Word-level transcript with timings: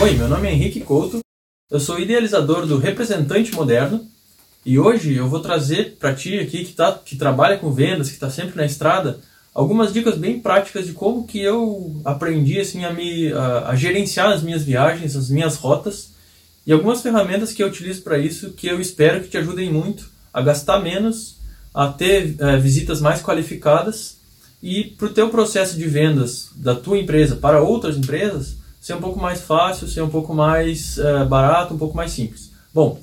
Oi, 0.00 0.12
meu 0.12 0.28
nome 0.28 0.46
é 0.46 0.52
Henrique 0.52 0.80
Couto, 0.80 1.18
eu 1.68 1.80
sou 1.80 1.98
idealizador 1.98 2.64
do 2.64 2.78
Representante 2.78 3.52
Moderno 3.52 4.06
e 4.64 4.78
hoje 4.78 5.14
eu 5.14 5.28
vou 5.28 5.40
trazer 5.40 5.96
para 5.98 6.14
ti 6.14 6.38
aqui 6.38 6.64
que, 6.64 6.72
tá, 6.72 6.92
que 7.04 7.16
trabalha 7.16 7.58
com 7.58 7.72
vendas, 7.72 8.06
que 8.06 8.14
está 8.14 8.30
sempre 8.30 8.56
na 8.56 8.64
estrada, 8.64 9.18
algumas 9.52 9.92
dicas 9.92 10.16
bem 10.16 10.38
práticas 10.38 10.86
de 10.86 10.92
como 10.92 11.26
que 11.26 11.40
eu 11.40 12.00
aprendi 12.04 12.60
assim 12.60 12.84
a 12.84 12.92
me 12.92 13.32
a, 13.32 13.70
a 13.70 13.74
gerenciar 13.74 14.30
as 14.30 14.40
minhas 14.40 14.62
viagens, 14.62 15.16
as 15.16 15.28
minhas 15.28 15.56
rotas 15.56 16.10
e 16.64 16.72
algumas 16.72 17.02
ferramentas 17.02 17.52
que 17.52 17.60
eu 17.60 17.66
utilizo 17.66 18.02
para 18.02 18.18
isso 18.18 18.52
que 18.52 18.68
eu 18.68 18.80
espero 18.80 19.22
que 19.22 19.28
te 19.28 19.38
ajudem 19.38 19.72
muito 19.72 20.08
a 20.32 20.40
gastar 20.40 20.80
menos, 20.80 21.38
a 21.74 21.88
ter 21.88 22.36
é, 22.38 22.56
visitas 22.56 23.00
mais 23.00 23.20
qualificadas 23.20 24.16
e 24.62 24.84
para 24.84 25.08
o 25.08 25.12
teu 25.12 25.28
processo 25.28 25.76
de 25.76 25.88
vendas 25.88 26.50
da 26.54 26.76
tua 26.76 26.98
empresa 26.98 27.34
para 27.34 27.60
outras 27.60 27.96
empresas 27.96 28.57
ser 28.80 28.94
um 28.94 29.00
pouco 29.00 29.20
mais 29.20 29.40
fácil, 29.40 29.88
ser 29.88 30.02
um 30.02 30.10
pouco 30.10 30.34
mais 30.34 30.98
é, 30.98 31.24
barato, 31.24 31.74
um 31.74 31.78
pouco 31.78 31.96
mais 31.96 32.12
simples. 32.12 32.50
Bom, 32.72 33.00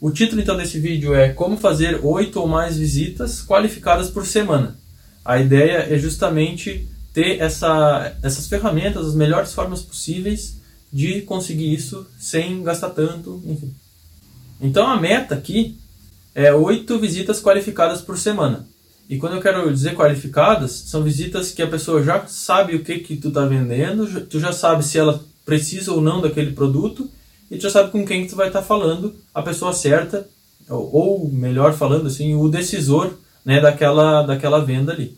o 0.00 0.10
título 0.10 0.40
então 0.40 0.56
desse 0.56 0.78
vídeo 0.78 1.14
é 1.14 1.32
Como 1.32 1.56
fazer 1.56 2.00
8 2.02 2.40
ou 2.40 2.48
mais 2.48 2.76
visitas 2.76 3.40
qualificadas 3.42 4.10
por 4.10 4.26
semana. 4.26 4.76
A 5.24 5.38
ideia 5.38 5.86
é 5.94 5.98
justamente 5.98 6.88
ter 7.12 7.40
essa, 7.40 8.16
essas 8.22 8.48
ferramentas, 8.48 9.06
as 9.06 9.14
melhores 9.14 9.52
formas 9.52 9.82
possíveis 9.82 10.56
de 10.92 11.22
conseguir 11.22 11.72
isso 11.72 12.06
sem 12.18 12.62
gastar 12.62 12.90
tanto, 12.90 13.42
enfim. 13.46 13.72
Então 14.60 14.86
a 14.86 15.00
meta 15.00 15.34
aqui 15.34 15.78
é 16.34 16.52
8 16.52 16.98
visitas 16.98 17.40
qualificadas 17.40 18.00
por 18.00 18.18
semana. 18.18 18.66
E 19.08 19.18
quando 19.18 19.34
eu 19.34 19.42
quero 19.42 19.72
dizer 19.72 19.94
qualificadas, 19.94 20.70
são 20.70 21.02
visitas 21.02 21.50
que 21.50 21.62
a 21.62 21.66
pessoa 21.66 22.02
já 22.02 22.26
sabe 22.26 22.74
o 22.74 22.84
que, 22.84 22.98
que 23.00 23.16
tu 23.16 23.28
está 23.28 23.44
vendendo, 23.44 24.06
tu 24.26 24.40
já 24.40 24.52
sabe 24.52 24.84
se 24.84 24.98
ela 24.98 25.22
precisa 25.44 25.92
ou 25.92 26.00
não 26.00 26.20
daquele 26.20 26.52
produto, 26.52 27.10
e 27.50 27.56
tu 27.56 27.62
já 27.62 27.70
sabe 27.70 27.90
com 27.90 28.04
quem 28.06 28.22
que 28.22 28.30
tu 28.30 28.36
vai 28.36 28.46
estar 28.46 28.60
tá 28.60 28.66
falando, 28.66 29.14
a 29.34 29.42
pessoa 29.42 29.72
certa, 29.72 30.26
ou, 30.68 30.94
ou, 30.94 31.28
melhor 31.28 31.74
falando 31.74 32.06
assim, 32.06 32.34
o 32.34 32.48
decisor 32.48 33.12
né, 33.44 33.60
daquela, 33.60 34.22
daquela 34.22 34.64
venda 34.64 34.92
ali. 34.92 35.16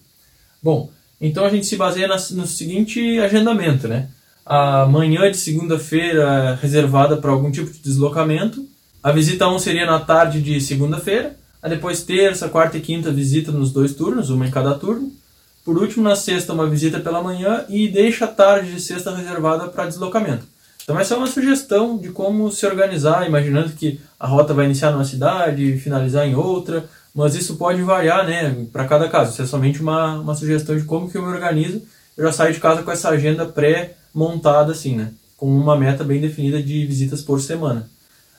Bom, 0.63 0.91
então 1.21 1.45
a 1.45 1.51
gente 1.51 1.67
se 1.67 1.77
baseia 1.77 2.09
na, 2.09 2.17
no 2.17 2.47
seguinte 2.47 3.19
agendamento, 3.21 3.87
né? 3.87 4.09
A 4.45 4.87
manhã 4.87 5.31
de 5.31 5.37
segunda-feira 5.37 6.59
reservada 6.61 7.17
para 7.17 7.31
algum 7.31 7.51
tipo 7.51 7.71
de 7.71 7.79
deslocamento, 7.79 8.67
a 9.03 9.13
visita 9.13 9.49
1 9.49 9.59
seria 9.59 9.87
na 9.87 10.01
tarde 10.01 10.41
de 10.41 10.61
segunda-feira, 10.61 11.37
Aí 11.65 11.71
depois 11.71 12.03
terça, 12.03 12.47
quarta 12.47 12.77
e 12.77 12.81
quinta 12.83 13.11
visita 13.11 13.51
nos 13.51 13.73
dois 13.73 13.95
turnos, 13.95 14.29
uma 14.29 14.47
em 14.47 14.51
cada 14.51 14.75
turno. 14.75 15.11
Por 15.65 15.79
último, 15.79 16.05
na 16.05 16.15
sexta, 16.15 16.53
uma 16.53 16.69
visita 16.69 17.01
pela 17.01 17.23
manhã 17.23 17.65
e 17.71 17.89
deixa 17.89 18.27
a 18.27 18.29
tarde 18.29 18.75
de 18.75 18.79
sexta 18.83 19.17
reservada 19.17 19.69
para 19.69 19.87
deslocamento. 19.87 20.45
Então 20.83 21.01
essa 21.01 21.15
é 21.15 21.17
uma 21.17 21.27
sugestão 21.27 21.97
de 21.97 22.11
como 22.11 22.53
se 22.53 22.67
organizar, 22.67 23.27
imaginando 23.27 23.73
que 23.73 23.99
a 24.21 24.27
rota 24.27 24.53
vai 24.53 24.67
iniciar 24.67 24.91
numa 24.91 25.07
cidade 25.07 25.65
e 25.65 25.79
finalizar 25.79 26.27
em 26.27 26.35
outra, 26.35 26.85
mas 27.15 27.35
isso 27.35 27.57
pode 27.57 27.81
variar 27.81 28.27
né, 28.27 28.67
para 28.71 28.87
cada 28.87 29.09
caso. 29.09 29.33
Isso 29.33 29.41
é 29.41 29.47
somente 29.47 29.81
uma, 29.81 30.21
uma 30.21 30.35
sugestão 30.35 30.77
de 30.77 30.85
como 30.85 31.11
que 31.11 31.17
eu 31.17 31.23
me 31.23 31.33
organizo. 31.33 31.81
Eu 32.15 32.27
já 32.27 32.33
saio 32.33 32.53
de 32.53 32.61
casa 32.61 32.83
com 32.83 32.91
essa 32.91 33.09
agenda 33.09 33.47
pré-montada, 33.47 34.73
assim, 34.73 34.97
né? 34.97 35.13
Com 35.35 35.47
uma 35.47 35.79
meta 35.79 36.05
bem 36.05 36.21
definida 36.21 36.63
de 36.63 36.85
visitas 36.85 37.23
por 37.23 37.41
semana. 37.41 37.89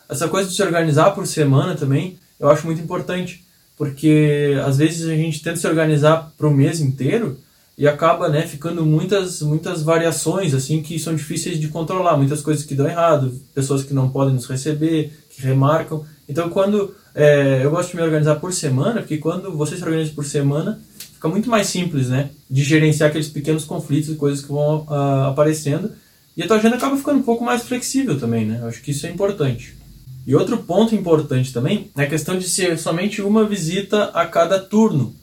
Essa 0.07 0.27
coisa 0.27 0.47
de 0.47 0.55
se 0.55 0.61
organizar 0.61 1.09
por 1.15 1.25
semana 1.25 1.73
também 1.73 2.19
eu 2.39 2.49
acho 2.49 2.65
muito 2.65 2.81
importante, 2.81 3.43
porque 3.77 4.55
às 4.65 4.77
vezes 4.77 5.07
a 5.07 5.15
gente 5.15 5.41
tenta 5.41 5.57
se 5.57 5.67
organizar 5.67 6.31
para 6.37 6.47
o 6.47 6.53
mês 6.53 6.79
inteiro 6.79 7.37
e 7.77 7.87
acaba 7.87 8.29
né, 8.29 8.43
ficando 8.43 8.85
muitas, 8.85 9.41
muitas 9.41 9.83
variações 9.83 10.53
assim 10.53 10.81
que 10.81 10.97
são 10.97 11.13
difíceis 11.13 11.59
de 11.59 11.67
controlar, 11.67 12.15
muitas 12.15 12.41
coisas 12.41 12.63
que 12.63 12.75
dão 12.75 12.87
errado, 12.87 13.33
pessoas 13.53 13.83
que 13.83 13.93
não 13.93 14.09
podem 14.09 14.33
nos 14.33 14.45
receber, 14.45 15.11
que 15.29 15.41
remarcam. 15.41 16.05
Então, 16.27 16.49
quando 16.49 16.95
é, 17.13 17.61
eu 17.63 17.71
gosto 17.71 17.91
de 17.91 17.97
me 17.97 18.01
organizar 18.01 18.35
por 18.35 18.53
semana, 18.53 19.01
porque 19.01 19.17
quando 19.17 19.51
você 19.51 19.75
se 19.75 19.83
organiza 19.83 20.11
por 20.13 20.25
semana, 20.25 20.79
fica 21.13 21.27
muito 21.27 21.49
mais 21.49 21.67
simples 21.67 22.07
né, 22.07 22.29
de 22.49 22.63
gerenciar 22.63 23.09
aqueles 23.09 23.27
pequenos 23.27 23.65
conflitos 23.65 24.09
e 24.09 24.15
coisas 24.15 24.41
que 24.41 24.51
vão 24.51 24.85
uh, 24.89 25.27
aparecendo. 25.29 25.91
E 26.37 26.43
a 26.43 26.47
tua 26.47 26.57
agenda 26.57 26.75
acaba 26.75 26.97
ficando 26.97 27.19
um 27.19 27.23
pouco 27.23 27.43
mais 27.43 27.63
flexível 27.63 28.19
também, 28.19 28.45
né? 28.45 28.59
Eu 28.61 28.67
acho 28.67 28.81
que 28.81 28.91
isso 28.91 29.07
é 29.07 29.09
importante. 29.09 29.75
E 30.25 30.35
outro 30.35 30.57
ponto 30.57 30.95
importante 30.95 31.53
também 31.53 31.91
é 31.95 32.03
a 32.03 32.09
questão 32.09 32.37
de 32.37 32.49
ser 32.49 32.77
somente 32.79 33.21
uma 33.21 33.45
visita 33.45 34.05
a 34.05 34.25
cada 34.25 34.59
turno. 34.59 35.13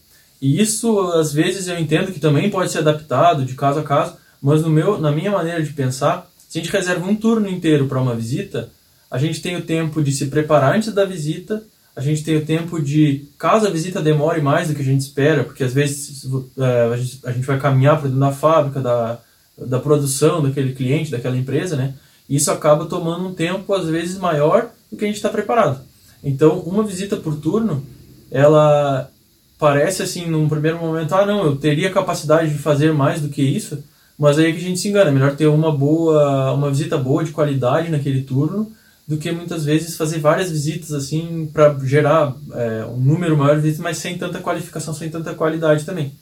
E 0.40 0.60
isso, 0.60 0.98
às 1.12 1.32
vezes, 1.32 1.68
eu 1.68 1.78
entendo 1.78 2.12
que 2.12 2.20
também 2.20 2.50
pode 2.50 2.70
ser 2.70 2.78
adaptado 2.78 3.44
de 3.44 3.54
caso 3.54 3.80
a 3.80 3.82
caso, 3.82 4.14
mas 4.40 4.62
no 4.62 4.70
meu, 4.70 5.00
na 5.00 5.10
minha 5.10 5.30
maneira 5.30 5.62
de 5.62 5.72
pensar, 5.72 6.28
se 6.48 6.58
a 6.58 6.62
gente 6.62 6.72
reserva 6.72 7.06
um 7.06 7.16
turno 7.16 7.48
inteiro 7.48 7.86
para 7.86 8.00
uma 8.00 8.14
visita, 8.14 8.68
a 9.10 9.18
gente 9.18 9.40
tem 9.40 9.56
o 9.56 9.62
tempo 9.62 10.02
de 10.02 10.12
se 10.12 10.26
preparar 10.26 10.74
antes 10.74 10.92
da 10.92 11.04
visita, 11.04 11.62
a 11.94 12.00
gente 12.00 12.24
tem 12.24 12.36
o 12.36 12.44
tempo 12.44 12.80
de, 12.80 13.28
caso 13.38 13.66
a 13.66 13.70
visita 13.70 14.00
demore 14.00 14.40
mais 14.40 14.68
do 14.68 14.74
que 14.74 14.82
a 14.82 14.84
gente 14.84 15.02
espera, 15.02 15.44
porque 15.44 15.62
às 15.62 15.74
vezes 15.74 16.26
é, 16.58 16.92
a, 17.24 17.32
gente, 17.32 17.46
vai 17.46 17.58
caminhar 17.58 17.96
para 17.96 18.06
dentro 18.08 18.20
da 18.20 18.32
fábrica, 18.32 18.80
da, 18.80 19.18
da 19.58 19.78
produção 19.78 20.42
daquele 20.42 20.72
cliente, 20.72 21.10
daquela 21.10 21.36
empresa, 21.36 21.76
né? 21.76 21.94
Isso 22.28 22.50
acaba 22.50 22.86
tomando 22.86 23.28
um 23.28 23.34
tempo, 23.34 23.74
às 23.74 23.86
vezes, 23.86 24.16
maior 24.16 24.70
do 24.92 24.98
que 24.98 25.04
a 25.04 25.08
gente 25.08 25.16
está 25.16 25.30
preparado. 25.30 25.80
Então, 26.22 26.60
uma 26.60 26.84
visita 26.84 27.16
por 27.16 27.36
turno, 27.36 27.84
ela 28.30 29.10
parece 29.58 30.02
assim, 30.02 30.26
num 30.26 30.48
primeiro 30.48 30.78
momento, 30.78 31.14
ah, 31.14 31.24
não, 31.24 31.44
eu 31.44 31.56
teria 31.56 31.90
capacidade 31.90 32.52
de 32.52 32.58
fazer 32.58 32.92
mais 32.92 33.20
do 33.20 33.28
que 33.28 33.42
isso, 33.42 33.82
mas 34.18 34.38
aí 34.38 34.50
é 34.50 34.52
que 34.52 34.58
a 34.58 34.68
gente 34.68 34.78
se 34.78 34.88
engana. 34.88 35.10
É 35.10 35.12
melhor 35.12 35.34
ter 35.34 35.46
uma 35.46 35.72
boa, 35.72 36.52
uma 36.52 36.70
visita 36.70 36.98
boa 36.98 37.24
de 37.24 37.32
qualidade 37.32 37.90
naquele 37.90 38.22
turno 38.22 38.70
do 39.08 39.16
que 39.16 39.32
muitas 39.32 39.64
vezes 39.64 39.96
fazer 39.96 40.20
várias 40.20 40.50
visitas 40.50 40.92
assim 40.92 41.50
para 41.52 41.76
gerar 41.84 42.36
é, 42.52 42.84
um 42.84 42.98
número 42.98 43.36
maior 43.36 43.56
de 43.56 43.62
visitas, 43.62 43.82
mas 43.82 43.98
sem 43.98 44.16
tanta 44.16 44.38
qualificação, 44.38 44.94
sem 44.94 45.08
tanta 45.08 45.34
qualidade 45.34 45.84
também. 45.84 46.12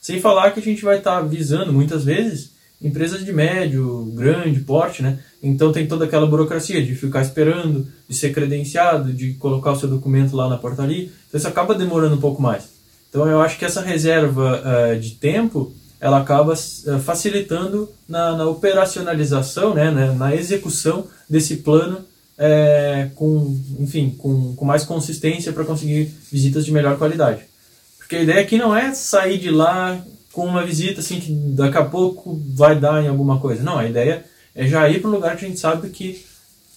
Sem 0.00 0.20
falar 0.20 0.50
que 0.50 0.60
a 0.60 0.62
gente 0.62 0.84
vai 0.84 0.98
estar 0.98 1.20
tá 1.20 1.26
visando 1.26 1.72
muitas 1.72 2.04
vezes 2.04 2.50
empresas 2.80 3.24
de 3.24 3.32
médio, 3.32 4.12
grande 4.14 4.60
porte, 4.60 5.02
né? 5.02 5.18
Então 5.42 5.72
tem 5.72 5.86
toda 5.86 6.04
aquela 6.04 6.26
burocracia 6.26 6.84
de 6.84 6.94
ficar 6.94 7.22
esperando, 7.22 7.86
de 8.08 8.14
ser 8.14 8.32
credenciado, 8.32 9.12
de 9.12 9.34
colocar 9.34 9.72
o 9.72 9.76
seu 9.76 9.88
documento 9.88 10.36
lá 10.36 10.48
na 10.48 10.58
portaria. 10.58 11.04
Então 11.28 11.38
isso 11.38 11.48
acaba 11.48 11.74
demorando 11.74 12.16
um 12.16 12.20
pouco 12.20 12.40
mais. 12.40 12.64
Então 13.08 13.26
eu 13.26 13.40
acho 13.40 13.58
que 13.58 13.64
essa 13.64 13.80
reserva 13.80 14.62
uh, 14.62 15.00
de 15.00 15.12
tempo 15.12 15.72
ela 15.98 16.20
acaba 16.20 16.52
uh, 16.52 16.98
facilitando 17.00 17.88
na, 18.08 18.36
na 18.36 18.46
operacionalização, 18.46 19.74
né, 19.74 19.90
né, 19.90 20.12
na 20.12 20.34
execução 20.34 21.06
desse 21.28 21.56
plano 21.56 22.04
é, 22.38 23.08
com, 23.14 23.58
enfim, 23.80 24.14
com, 24.18 24.54
com 24.54 24.64
mais 24.64 24.84
consistência 24.84 25.52
para 25.52 25.64
conseguir 25.64 26.12
visitas 26.30 26.64
de 26.64 26.72
melhor 26.72 26.98
qualidade. 26.98 27.42
Porque 27.98 28.16
a 28.16 28.22
ideia 28.22 28.40
aqui 28.40 28.58
não 28.58 28.76
é 28.76 28.94
sair 28.94 29.38
de 29.38 29.50
lá 29.50 29.98
com 30.36 30.44
uma 30.44 30.66
visita 30.66 31.00
assim 31.00 31.18
que 31.18 31.32
daqui 31.32 31.78
a 31.78 31.84
pouco 31.86 32.38
vai 32.54 32.78
dar 32.78 33.02
em 33.02 33.08
alguma 33.08 33.40
coisa. 33.40 33.62
Não, 33.62 33.78
a 33.78 33.86
ideia 33.86 34.22
é 34.54 34.66
já 34.66 34.86
ir 34.86 35.00
para 35.00 35.08
um 35.08 35.14
lugar 35.14 35.34
que 35.34 35.46
a 35.46 35.48
gente 35.48 35.58
sabe 35.58 35.88
que 35.88 36.26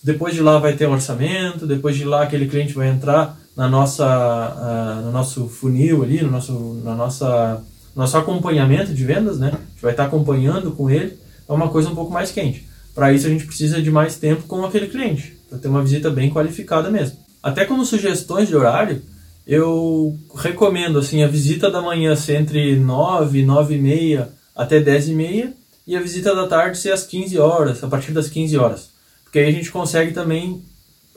depois 0.02 0.34
de 0.34 0.40
lá 0.40 0.58
vai 0.60 0.78
ter 0.78 0.88
um 0.88 0.94
orçamento, 0.94 1.68
depois 1.68 1.98
de 1.98 2.06
lá 2.06 2.24
aquele 2.24 2.48
cliente 2.48 2.74
vai 2.74 2.88
entrar 2.88 3.38
na 3.58 3.68
nossa, 3.68 4.06
uh, 4.08 5.06
no 5.06 5.12
nosso 5.12 5.50
funil 5.50 6.04
ali, 6.04 6.22
no 6.22 6.32
nosso, 6.32 6.54
na 6.86 6.96
nossa, 6.96 7.62
nosso 7.94 8.18
acompanhamento 8.18 8.94
de 8.94 9.04
vendas, 9.04 9.38
né? 9.38 9.48
A 9.48 9.58
gente 9.58 9.82
vai 9.82 9.92
estar 9.92 10.06
acompanhando 10.06 10.72
com 10.72 10.90
ele, 10.90 11.20
é 11.46 11.52
uma 11.52 11.68
coisa 11.68 11.90
um 11.90 11.96
pouco 11.96 12.14
mais 12.14 12.32
quente. 12.32 12.66
Para 12.96 13.12
isso 13.12 13.28
a 13.28 13.30
gente 13.30 13.44
precisa 13.44 13.82
de 13.82 13.92
mais 13.92 14.16
tempo 14.16 14.44
com 14.44 14.64
aquele 14.64 14.88
cliente, 14.88 15.38
para 15.50 15.60
ter 15.60 15.68
uma 15.68 15.84
visita 15.84 16.10
bem 16.10 16.30
qualificada 16.30 16.90
mesmo. 16.90 17.18
Até 17.44 17.66
como 17.66 17.86
sugestões 17.86 18.48
de 18.48 18.56
horário, 18.56 19.02
eu 19.50 20.16
recomendo 20.36 21.00
assim 21.00 21.24
a 21.24 21.28
visita 21.28 21.72
da 21.72 21.82
manhã 21.82 22.16
ser 22.16 22.40
entre 22.40 22.76
9, 22.76 23.44
9 23.44 23.74
e 23.74 23.80
meia 23.80 24.30
até 24.56 24.80
10 24.80 25.10
e 25.10 25.14
meia 25.16 25.54
e 25.88 25.98
a 25.98 26.02
visita 26.02 26.36
da 26.36 26.46
tarde 26.46 26.78
ser 26.78 26.92
às 26.92 27.04
15 27.04 27.40
horas, 27.40 27.84
a 27.84 27.88
partir 27.88 28.12
das 28.12 28.30
15 28.30 28.56
horas. 28.58 28.92
Porque 29.24 29.40
aí 29.40 29.48
a 29.48 29.52
gente 29.52 29.72
consegue 29.72 30.12
também 30.12 30.62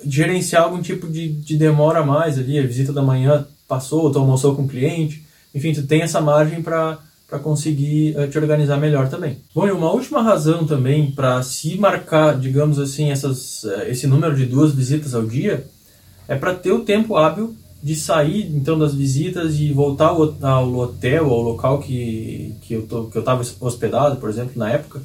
gerenciar 0.02 0.62
algum 0.62 0.80
tipo 0.80 1.08
de, 1.08 1.28
de 1.28 1.58
demora 1.58 1.98
a 1.98 2.06
mais 2.06 2.38
ali, 2.38 2.58
a 2.58 2.66
visita 2.66 2.90
da 2.90 3.02
manhã 3.02 3.46
passou, 3.68 4.10
tu 4.10 4.18
almoçou 4.18 4.56
com 4.56 4.62
o 4.62 4.68
cliente, 4.68 5.22
enfim, 5.54 5.74
tu 5.74 5.86
tem 5.86 6.00
essa 6.00 6.20
margem 6.20 6.62
para 6.62 6.98
para 7.28 7.38
conseguir 7.38 8.14
uh, 8.18 8.28
te 8.28 8.36
organizar 8.36 8.76
melhor 8.76 9.08
também. 9.08 9.38
Bom, 9.54 9.66
e 9.66 9.70
uma 9.70 9.90
última 9.90 10.20
razão 10.20 10.66
também 10.66 11.12
para 11.12 11.42
se 11.42 11.78
marcar, 11.78 12.38
digamos 12.38 12.78
assim, 12.78 13.10
essas, 13.10 13.62
uh, 13.64 13.84
esse 13.88 14.06
número 14.06 14.36
de 14.36 14.44
duas 14.44 14.74
visitas 14.74 15.14
ao 15.14 15.24
dia 15.24 15.64
é 16.28 16.36
para 16.36 16.52
ter 16.52 16.72
o 16.72 16.80
tempo 16.80 17.16
hábil 17.16 17.56
de 17.82 17.96
sair 17.96 18.46
então 18.54 18.78
das 18.78 18.94
visitas 18.94 19.56
e 19.58 19.72
voltar 19.72 20.08
ao, 20.08 20.74
hotel, 20.74 21.30
ao 21.30 21.40
local 21.42 21.80
que, 21.80 22.54
que 22.62 22.74
eu 22.74 22.82
tô, 22.82 23.04
que 23.06 23.18
eu 23.18 23.20
estava 23.20 23.42
hospedado, 23.60 24.16
por 24.16 24.30
exemplo, 24.30 24.52
na 24.54 24.70
época, 24.70 25.02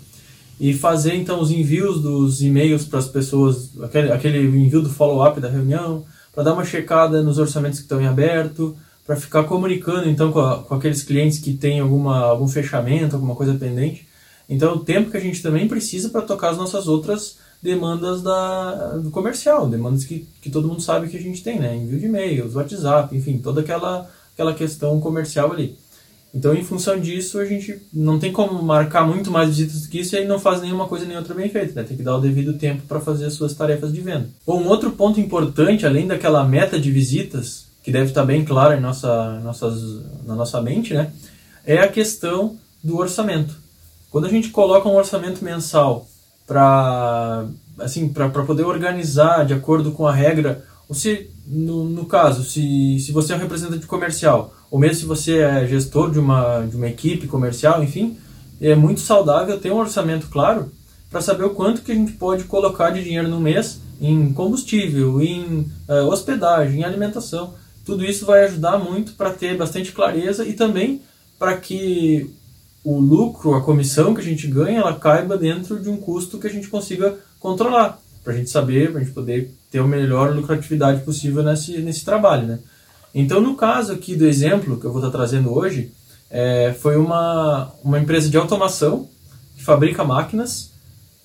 e 0.59 0.73
fazer 0.73 1.15
então 1.15 1.39
os 1.39 1.51
envios 1.51 2.01
dos 2.01 2.41
e-mails 2.41 2.85
para 2.85 2.99
as 2.99 3.07
pessoas, 3.07 3.71
aquele, 3.81 4.11
aquele 4.11 4.39
envio 4.39 4.81
do 4.81 4.89
follow-up 4.89 5.39
da 5.39 5.49
reunião, 5.49 6.05
para 6.33 6.43
dar 6.43 6.53
uma 6.53 6.65
checada 6.65 7.23
nos 7.23 7.39
orçamentos 7.39 7.79
que 7.79 7.85
estão 7.85 7.99
em 7.99 8.05
aberto, 8.05 8.77
para 9.05 9.15
ficar 9.15 9.43
comunicando 9.45 10.07
então 10.07 10.31
com, 10.31 10.39
a, 10.39 10.63
com 10.63 10.75
aqueles 10.75 11.01
clientes 11.01 11.39
que 11.39 11.53
têm 11.53 11.79
alguma, 11.79 12.19
algum 12.19 12.47
fechamento, 12.47 13.15
alguma 13.15 13.35
coisa 13.35 13.55
pendente. 13.55 14.07
Então, 14.49 14.75
o 14.75 14.79
tempo 14.79 15.09
que 15.09 15.17
a 15.17 15.21
gente 15.21 15.41
também 15.41 15.67
precisa 15.67 16.09
para 16.09 16.21
tocar 16.21 16.51
as 16.51 16.57
nossas 16.57 16.87
outras 16.87 17.37
demandas 17.61 18.21
da, 18.21 18.97
do 18.97 19.11
comercial, 19.11 19.67
demandas 19.67 20.03
que, 20.03 20.27
que 20.41 20.49
todo 20.49 20.67
mundo 20.67 20.81
sabe 20.81 21.09
que 21.09 21.17
a 21.17 21.21
gente 21.21 21.43
tem, 21.43 21.59
né? 21.59 21.75
Envio 21.75 21.99
de 21.99 22.05
e-mails, 22.05 22.55
WhatsApp, 22.55 23.15
enfim, 23.15 23.39
toda 23.39 23.61
aquela, 23.61 24.09
aquela 24.33 24.53
questão 24.53 24.99
comercial 24.99 25.51
ali. 25.51 25.77
Então, 26.33 26.53
em 26.53 26.63
função 26.63 26.99
disso, 26.99 27.39
a 27.39 27.45
gente 27.45 27.81
não 27.91 28.19
tem 28.19 28.31
como 28.31 28.61
marcar 28.61 29.07
muito 29.07 29.31
mais 29.31 29.49
visitas 29.49 29.81
do 29.81 29.89
que 29.89 29.99
isso 29.99 30.15
e 30.15 30.19
aí 30.19 30.27
não 30.27 30.37
faz 30.37 30.61
nenhuma 30.61 30.87
coisa 30.87 31.05
nem 31.05 31.17
outra 31.17 31.33
bem 31.33 31.49
feita, 31.49 31.73
né? 31.73 31.87
Tem 31.87 31.97
que 31.97 32.03
dar 32.03 32.17
o 32.17 32.21
devido 32.21 32.53
tempo 32.53 32.83
para 32.87 32.99
fazer 32.99 33.25
as 33.25 33.33
suas 33.33 33.53
tarefas 33.55 33.91
de 33.91 34.01
venda. 34.01 34.29
Bom, 34.45 34.61
um 34.61 34.67
outro 34.67 34.91
ponto 34.91 35.19
importante, 35.19 35.85
além 35.85 36.05
daquela 36.05 36.43
meta 36.43 36.79
de 36.79 36.91
visitas, 36.91 37.65
que 37.81 37.91
deve 37.91 38.09
estar 38.09 38.23
bem 38.23 38.43
clara 38.45 38.77
em 38.77 38.81
nossa, 38.81 39.39
nossas, 39.39 39.81
na 40.25 40.35
nossa 40.35 40.61
mente, 40.61 40.93
né? 40.93 41.11
É 41.65 41.79
a 41.79 41.87
questão 41.87 42.57
do 42.83 42.97
orçamento. 42.97 43.55
Quando 44.11 44.25
a 44.25 44.29
gente 44.29 44.49
coloca 44.49 44.87
um 44.87 44.95
orçamento 44.95 45.43
mensal 45.43 46.07
para 46.47 47.45
assim, 47.79 48.09
para 48.09 48.29
poder 48.29 48.63
organizar 48.63 49.45
de 49.45 49.53
acordo 49.53 49.91
com 49.91 50.07
a 50.07 50.13
regra, 50.13 50.65
ou 50.89 50.95
se, 50.95 51.29
no, 51.45 51.83
no 51.83 52.05
caso, 52.05 52.43
se, 52.43 52.99
se 52.99 53.11
você 53.11 53.33
é 53.33 53.35
um 53.35 53.39
representante 53.39 53.85
comercial, 53.85 54.53
ou 54.71 54.79
mesmo 54.79 54.95
se 54.95 55.05
você 55.05 55.39
é 55.39 55.67
gestor 55.67 56.11
de 56.11 56.19
uma, 56.19 56.65
de 56.65 56.75
uma 56.75 56.87
equipe 56.87 57.27
comercial, 57.27 57.83
enfim, 57.83 58.17
é 58.59 58.73
muito 58.73 59.01
saudável 59.01 59.59
ter 59.59 59.71
um 59.71 59.77
orçamento 59.77 60.27
claro 60.27 60.71
para 61.11 61.21
saber 61.21 61.43
o 61.43 61.51
quanto 61.51 61.81
que 61.81 61.91
a 61.91 61.95
gente 61.95 62.13
pode 62.13 62.45
colocar 62.45 62.89
de 62.89 63.03
dinheiro 63.03 63.27
no 63.27 63.39
mês 63.39 63.79
em 64.01 64.33
combustível, 64.33 65.21
em 65.21 65.71
uh, 65.87 66.07
hospedagem, 66.07 66.81
em 66.81 66.83
alimentação. 66.83 67.53
Tudo 67.85 68.03
isso 68.03 68.25
vai 68.25 68.43
ajudar 68.45 68.77
muito 68.77 69.13
para 69.13 69.31
ter 69.31 69.55
bastante 69.55 69.91
clareza 69.91 70.45
e 70.45 70.53
também 70.53 71.01
para 71.39 71.55
que 71.57 72.33
o 72.89 73.01
lucro, 73.01 73.53
a 73.53 73.61
comissão 73.61 74.13
que 74.13 74.21
a 74.21 74.23
gente 74.23 74.47
ganha, 74.47 74.79
ela 74.79 74.97
caiba 74.97 75.37
dentro 75.37 75.77
de 75.77 75.89
um 75.89 75.97
custo 75.97 76.39
que 76.39 76.47
a 76.47 76.49
gente 76.49 76.69
consiga 76.69 77.17
controlar, 77.37 77.99
para 78.23 78.31
a 78.31 78.35
gente 78.37 78.49
saber, 78.49 78.91
para 78.91 79.01
a 79.01 79.03
gente 79.03 79.13
poder 79.13 79.53
ter 79.69 79.79
a 79.79 79.83
melhor 79.83 80.33
lucratividade 80.33 81.01
possível 81.01 81.43
nesse, 81.43 81.79
nesse 81.79 82.05
trabalho. 82.05 82.47
Né? 82.47 82.59
Então, 83.13 83.41
no 83.41 83.57
caso 83.57 83.91
aqui 83.91 84.15
do 84.15 84.25
exemplo 84.25 84.79
que 84.79 84.85
eu 84.85 84.93
vou 84.93 85.01
estar 85.01 85.11
trazendo 85.11 85.53
hoje, 85.53 85.91
é, 86.31 86.73
foi 86.79 86.95
uma, 86.95 87.73
uma 87.83 87.99
empresa 87.99 88.29
de 88.29 88.37
automação 88.37 89.09
que 89.57 89.63
fabrica 89.65 90.05
máquinas. 90.05 90.71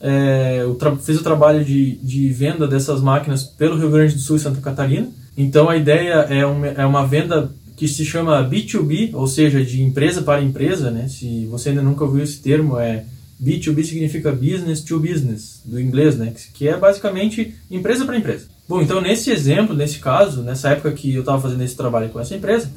É, 0.01 0.67
fiz 1.01 1.21
o 1.21 1.23
trabalho 1.23 1.65
de, 1.65 1.95
de 1.99 2.29
venda 2.31 2.67
dessas 2.67 3.01
máquinas 3.01 3.45
pelo 3.45 3.79
Rio 3.79 3.91
Grande 3.93 4.15
do 4.15 4.21
Sul 4.21 4.35
e 4.35 4.41
Santa 4.41 4.61
Catarina. 4.61 5.09
Então, 5.37 5.69
a 5.69 5.77
ideia 5.77 6.27
é 6.29 6.45
uma, 6.45 6.67
é 6.67 6.85
uma 6.85 7.07
venda 7.07 7.53
que 7.83 7.89
se 7.89 8.05
chama 8.05 8.49
B2B, 8.49 9.11
ou 9.13 9.27
seja, 9.27 9.65
de 9.65 9.83
empresa 9.83 10.23
para 10.23 10.41
empresa, 10.41 10.89
né? 10.89 11.09
Se 11.09 11.47
você 11.47 11.71
ainda 11.71 11.83
nunca 11.83 12.05
ouviu 12.05 12.23
esse 12.23 12.41
termo, 12.41 12.79
é 12.79 13.05
B2B 13.43 13.83
significa 13.83 14.31
business 14.31 14.83
to 14.83 15.01
business, 15.01 15.61
do 15.65 15.81
inglês, 15.81 16.17
né? 16.17 16.33
Que 16.55 16.69
é 16.69 16.77
basicamente 16.77 17.57
empresa 17.69 18.05
para 18.05 18.17
empresa. 18.17 18.47
Bom, 18.69 18.81
então 18.81 19.01
nesse 19.01 19.33
exemplo, 19.33 19.75
nesse 19.75 19.99
caso, 19.99 20.43
nessa 20.43 20.69
época 20.69 20.93
que 20.93 21.13
eu 21.13 21.23
estava 21.23 21.43
fazendo 21.43 21.61
esse 21.65 21.77
trabalho 21.77 22.09
com 22.11 22.21
essa 22.21 22.37
empresa, 22.37 22.71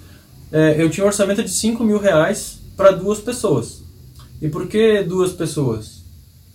é, 0.52 0.82
eu 0.82 0.90
tinha 0.90 1.04
um 1.04 1.08
orçamento 1.08 1.44
de 1.44 1.52
5 1.52 1.84
mil 1.84 2.00
reais 2.00 2.58
para 2.76 2.90
duas 2.90 3.20
pessoas. 3.20 3.84
E 4.42 4.48
por 4.48 4.68
que 4.68 5.04
duas 5.04 5.32
pessoas? 5.34 6.04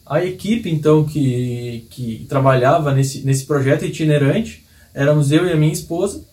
A 0.04 0.24
equipe, 0.24 0.68
então, 0.68 1.04
que, 1.04 1.86
que 1.88 2.26
trabalhava 2.28 2.92
nesse, 2.92 3.24
nesse 3.24 3.46
projeto 3.46 3.84
itinerante, 3.84 4.66
éramos 4.92 5.30
eu 5.30 5.46
e 5.46 5.52
a 5.52 5.56
minha 5.56 5.72
esposa, 5.72 6.24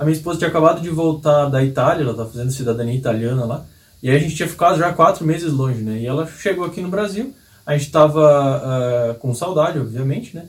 a 0.00 0.04
minha 0.04 0.16
esposa 0.16 0.38
tinha 0.38 0.48
acabado 0.48 0.80
de 0.80 0.88
voltar 0.88 1.50
da 1.50 1.62
Itália, 1.62 2.02
ela 2.02 2.12
estava 2.12 2.30
fazendo 2.30 2.50
cidadania 2.50 2.94
italiana 2.94 3.44
lá. 3.44 3.66
E 4.02 4.08
aí 4.08 4.16
a 4.16 4.18
gente 4.18 4.34
tinha 4.34 4.48
ficado 4.48 4.78
já 4.78 4.90
quatro 4.94 5.26
meses 5.26 5.52
longe, 5.52 5.82
né? 5.82 5.98
E 5.98 6.06
ela 6.06 6.26
chegou 6.26 6.64
aqui 6.64 6.80
no 6.80 6.88
Brasil, 6.88 7.34
a 7.66 7.72
gente 7.76 7.88
estava 7.88 9.12
uh, 9.12 9.14
com 9.18 9.34
saudade, 9.34 9.78
obviamente, 9.78 10.34
né? 10.34 10.46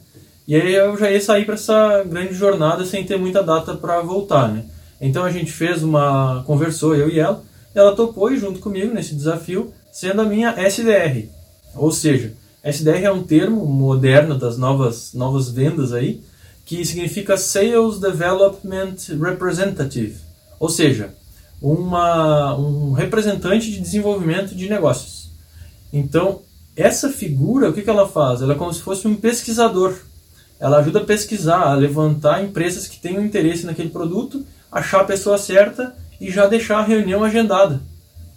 E 0.47 0.55
aí 0.55 0.73
eu 0.73 0.97
já 0.97 1.11
ia 1.11 1.19
sair 1.19 1.43
para 1.43 1.55
essa 1.55 2.01
grande 2.05 2.33
jornada 2.33 2.85
sem 2.85 3.03
ter 3.03 3.17
muita 3.17 3.43
data 3.43 3.75
para 3.75 3.99
voltar, 3.99 4.47
né? 4.47 4.63
Então 5.01 5.21
a 5.21 5.29
gente 5.29 5.51
fez 5.51 5.83
uma. 5.83 6.45
conversou, 6.47 6.95
eu 6.95 7.09
e 7.09 7.19
ela, 7.19 7.43
e 7.75 7.77
ela 7.77 7.93
topou 7.93 8.33
junto 8.37 8.61
comigo 8.61 8.93
nesse 8.93 9.13
desafio, 9.13 9.73
sendo 9.91 10.21
a 10.21 10.25
minha 10.25 10.55
SDR. 10.65 11.27
Ou 11.75 11.91
seja, 11.91 12.31
SDR 12.63 13.03
é 13.03 13.11
um 13.11 13.23
termo 13.23 13.65
moderno 13.65 14.37
das 14.39 14.57
novas, 14.57 15.13
novas 15.13 15.49
vendas 15.49 15.91
aí, 15.91 16.21
que 16.65 16.83
significa 16.85 17.37
Sales 17.37 17.99
Development 17.99 18.95
Representative, 19.19 20.15
ou 20.59 20.69
seja, 20.69 21.13
uma, 21.61 22.55
um 22.57 22.91
representante 22.91 23.71
de 23.71 23.79
desenvolvimento 23.79 24.55
de 24.55 24.69
negócios. 24.69 25.29
Então, 25.93 26.41
essa 26.75 27.09
figura, 27.09 27.69
o 27.69 27.73
que, 27.73 27.81
que 27.81 27.89
ela 27.89 28.07
faz? 28.07 28.41
Ela 28.41 28.53
é 28.53 28.57
como 28.57 28.73
se 28.73 28.81
fosse 28.81 29.07
um 29.07 29.15
pesquisador. 29.15 29.95
Ela 30.59 30.77
ajuda 30.77 30.99
a 30.99 31.05
pesquisar, 31.05 31.61
a 31.61 31.75
levantar 31.75 32.43
empresas 32.43 32.87
que 32.87 32.99
tenham 32.99 33.23
interesse 33.23 33.65
naquele 33.65 33.89
produto, 33.89 34.45
achar 34.71 35.01
a 35.01 35.05
pessoa 35.05 35.37
certa 35.37 35.95
e 36.19 36.31
já 36.31 36.47
deixar 36.47 36.77
a 36.77 36.83
reunião 36.83 37.23
agendada. 37.23 37.81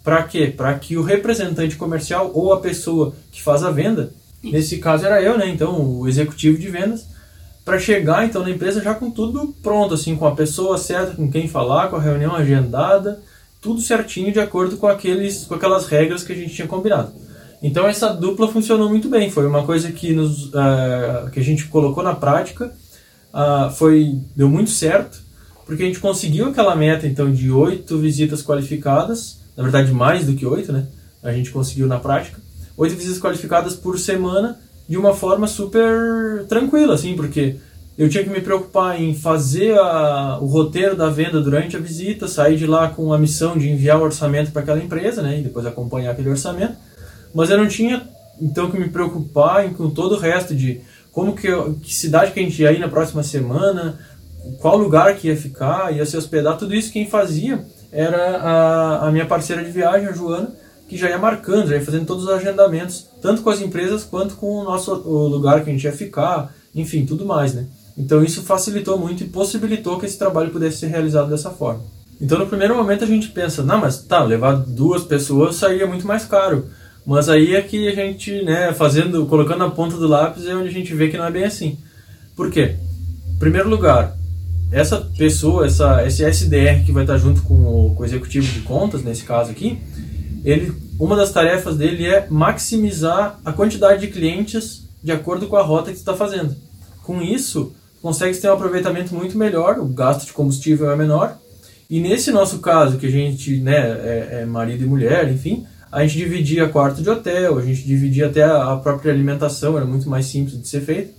Para 0.03 0.23
quê? 0.23 0.53
Para 0.55 0.77
que 0.77 0.97
o 0.97 1.03
representante 1.03 1.75
comercial 1.75 2.31
ou 2.33 2.53
a 2.53 2.59
pessoa 2.59 3.15
que 3.31 3.41
faz 3.41 3.63
a 3.63 3.71
venda, 3.71 4.11
nesse 4.43 4.77
caso 4.77 5.05
era 5.05 5.21
eu, 5.21 5.37
né? 5.37 5.47
Então, 5.47 5.81
o 5.81 6.07
executivo 6.07 6.57
de 6.57 6.67
vendas, 6.67 7.07
para 7.65 7.79
chegar 7.79 8.23
então 8.23 8.43
na 8.43 8.51
empresa 8.51 8.79
já 8.79 8.93
com 8.93 9.09
tudo 9.09 9.53
pronto, 9.63 9.95
assim, 9.95 10.15
com 10.15 10.27
a 10.27 10.35
pessoa 10.35 10.77
certa 10.77 11.15
com 11.15 11.29
quem 11.31 11.47
falar, 11.47 11.87
com 11.87 11.95
a 11.95 12.01
reunião 12.01 12.35
agendada, 12.35 13.19
tudo 13.59 13.81
certinho 13.81 14.31
de 14.31 14.39
acordo 14.39 14.77
com 14.77 14.85
aqueles, 14.85 15.45
com 15.45 15.55
aquelas 15.55 15.87
regras 15.87 16.23
que 16.23 16.31
a 16.31 16.35
gente 16.35 16.53
tinha 16.53 16.67
combinado. 16.67 17.11
Então 17.63 17.87
essa 17.87 18.13
dupla 18.13 18.47
funcionou 18.47 18.87
muito 18.87 19.09
bem, 19.09 19.31
foi 19.31 19.47
uma 19.47 19.65
coisa 19.65 19.91
que 19.91 20.13
nos, 20.13 20.49
uh, 20.49 21.31
que 21.33 21.39
a 21.39 21.43
gente 21.43 21.65
colocou 21.65 22.03
na 22.03 22.13
prática, 22.13 22.71
uh, 23.33 23.71
foi 23.71 24.19
deu 24.35 24.47
muito 24.47 24.69
certo, 24.69 25.19
porque 25.65 25.81
a 25.81 25.85
gente 25.87 25.99
conseguiu 25.99 26.49
aquela 26.49 26.75
meta 26.75 27.07
então 27.07 27.31
de 27.33 27.49
oito 27.49 27.97
visitas 27.97 28.43
qualificadas, 28.43 29.39
na 29.57 29.63
verdade 29.63 29.91
mais 29.91 30.27
do 30.27 30.35
que 30.35 30.45
oito, 30.45 30.71
né? 30.71 30.85
A 31.23 31.31
gente 31.31 31.49
conseguiu 31.49 31.87
na 31.87 31.97
prática, 31.97 32.39
oito 32.77 32.95
visitas 32.95 33.19
qualificadas 33.19 33.73
por 33.75 33.97
semana 33.97 34.59
de 34.87 34.97
uma 34.97 35.13
forma 35.13 35.47
super 35.47 36.45
tranquila, 36.47 36.93
assim, 36.93 37.15
porque 37.15 37.55
eu 37.97 38.09
tinha 38.09 38.23
que 38.23 38.29
me 38.29 38.41
preocupar 38.41 39.01
em 39.01 39.15
fazer 39.15 39.77
a, 39.77 40.37
o 40.41 40.45
roteiro 40.45 40.95
da 40.95 41.09
venda 41.09 41.41
durante 41.41 41.77
a 41.77 41.79
visita, 41.79 42.27
sair 42.27 42.57
de 42.57 42.67
lá 42.67 42.89
com 42.89 43.13
a 43.13 43.17
missão 43.17 43.57
de 43.57 43.69
enviar 43.69 43.99
o 43.99 44.03
orçamento 44.03 44.51
para 44.51 44.61
aquela 44.61 44.79
empresa, 44.79 45.21
né, 45.21 45.39
e 45.39 45.43
depois 45.43 45.65
acompanhar 45.65 46.11
aquele 46.11 46.29
orçamento. 46.29 46.75
Mas 47.33 47.49
eu 47.49 47.57
não 47.57 47.67
tinha 47.67 48.03
então 48.41 48.69
que 48.69 48.77
me 48.77 48.89
preocupar 48.89 49.69
com 49.73 49.89
todo 49.89 50.15
o 50.15 50.19
resto 50.19 50.53
de 50.53 50.81
como 51.11 51.33
que, 51.33 51.47
que 51.81 51.95
cidade 51.95 52.31
que 52.31 52.39
a 52.39 52.43
gente 52.43 52.61
ia 52.61 52.73
ir 52.73 52.79
na 52.79 52.89
próxima 52.89 53.23
semana, 53.23 53.97
qual 54.59 54.77
lugar 54.77 55.15
que 55.15 55.29
ia 55.29 55.37
ficar, 55.37 55.95
ia 55.95 56.05
se 56.05 56.17
hospedar, 56.17 56.57
tudo 56.57 56.75
isso 56.75 56.91
quem 56.91 57.07
fazia 57.07 57.65
era 57.91 58.37
a, 58.37 59.07
a 59.07 59.11
minha 59.11 59.25
parceira 59.25 59.63
de 59.63 59.71
viagem, 59.71 60.07
a 60.07 60.11
Joana, 60.11 60.53
que 60.87 60.97
já 60.97 61.09
ia 61.09 61.17
marcando, 61.17 61.67
já 61.67 61.75
ia 61.75 61.85
fazendo 61.85 62.05
todos 62.05 62.25
os 62.25 62.29
agendamentos, 62.29 63.07
tanto 63.21 63.41
com 63.41 63.49
as 63.49 63.61
empresas 63.61 64.03
quanto 64.03 64.35
com 64.35 64.59
o 64.59 64.63
nosso 64.63 64.93
o 64.93 65.27
lugar 65.27 65.63
que 65.63 65.69
a 65.69 65.73
gente 65.73 65.83
ia 65.83 65.91
ficar, 65.91 66.53
enfim, 66.73 67.05
tudo 67.05 67.25
mais, 67.25 67.53
né? 67.53 67.65
Então 67.97 68.23
isso 68.23 68.43
facilitou 68.43 68.97
muito 68.97 69.23
e 69.23 69.27
possibilitou 69.27 69.97
que 69.97 70.05
esse 70.05 70.17
trabalho 70.17 70.51
pudesse 70.51 70.77
ser 70.77 70.87
realizado 70.87 71.29
dessa 71.29 71.49
forma. 71.49 71.81
Então 72.19 72.37
no 72.37 72.47
primeiro 72.47 72.75
momento 72.75 73.03
a 73.03 73.07
gente 73.07 73.29
pensa, 73.29 73.63
não, 73.63 73.79
mas 73.79 74.01
tá, 74.03 74.23
levar 74.23 74.53
duas 74.53 75.03
pessoas 75.03 75.55
sairia 75.55 75.87
muito 75.87 76.05
mais 76.05 76.25
caro. 76.25 76.65
Mas 77.05 77.29
aí 77.29 77.55
é 77.55 77.61
que 77.61 77.87
a 77.87 77.95
gente, 77.95 78.43
né, 78.43 78.73
fazendo, 78.73 79.25
colocando 79.27 79.63
a 79.63 79.69
ponta 79.69 79.95
do 79.95 80.07
lápis 80.07 80.47
é 80.47 80.55
onde 80.55 80.69
a 80.69 80.71
gente 80.71 80.93
vê 80.93 81.07
que 81.07 81.17
não 81.17 81.25
é 81.25 81.31
bem 81.31 81.43
assim. 81.43 81.77
Por 82.35 82.49
quê? 82.49 82.75
Em 83.35 83.37
primeiro 83.37 83.69
lugar, 83.69 84.17
essa 84.71 84.97
pessoa, 85.17 85.67
essa, 85.67 86.05
esse 86.05 86.23
SDR 86.23 86.83
que 86.83 86.91
vai 86.91 87.03
estar 87.03 87.17
junto 87.17 87.43
com 87.43 87.53
o, 87.53 87.95
com 87.95 88.01
o 88.01 88.05
executivo 88.05 88.51
de 88.51 88.61
contas, 88.61 89.03
nesse 89.03 89.23
caso 89.23 89.51
aqui, 89.51 89.77
ele, 90.45 90.71
uma 90.99 91.15
das 91.15 91.31
tarefas 91.31 91.75
dele 91.75 92.05
é 92.05 92.27
maximizar 92.29 93.39
a 93.43 93.51
quantidade 93.51 94.01
de 94.01 94.13
clientes 94.13 94.83
de 95.03 95.11
acordo 95.11 95.47
com 95.47 95.55
a 95.55 95.63
rota 95.63 95.89
que 95.89 95.97
você 95.97 96.01
está 96.01 96.13
fazendo. 96.13 96.55
Com 97.03 97.21
isso, 97.21 97.73
consegue 98.01 98.37
ter 98.37 98.49
um 98.49 98.53
aproveitamento 98.53 99.13
muito 99.13 99.37
melhor, 99.37 99.79
o 99.79 99.85
gasto 99.85 100.27
de 100.27 100.33
combustível 100.33 100.91
é 100.91 100.95
menor. 100.95 101.37
E 101.89 101.99
nesse 101.99 102.31
nosso 102.31 102.59
caso, 102.59 102.97
que 102.97 103.07
a 103.07 103.11
gente 103.11 103.57
né, 103.57 103.75
é, 103.75 104.41
é 104.41 104.45
marido 104.45 104.83
e 104.83 104.87
mulher, 104.87 105.31
enfim, 105.31 105.65
a 105.91 106.05
gente 106.05 106.17
dividia 106.17 106.69
quarto 106.69 107.01
de 107.01 107.09
hotel, 107.09 107.57
a 107.57 107.61
gente 107.63 107.83
dividia 107.83 108.27
até 108.27 108.43
a 108.43 108.75
própria 108.77 109.11
alimentação, 109.11 109.77
era 109.77 109.85
muito 109.85 110.07
mais 110.09 110.27
simples 110.27 110.61
de 110.61 110.67
ser 110.67 110.81
feito. 110.81 111.13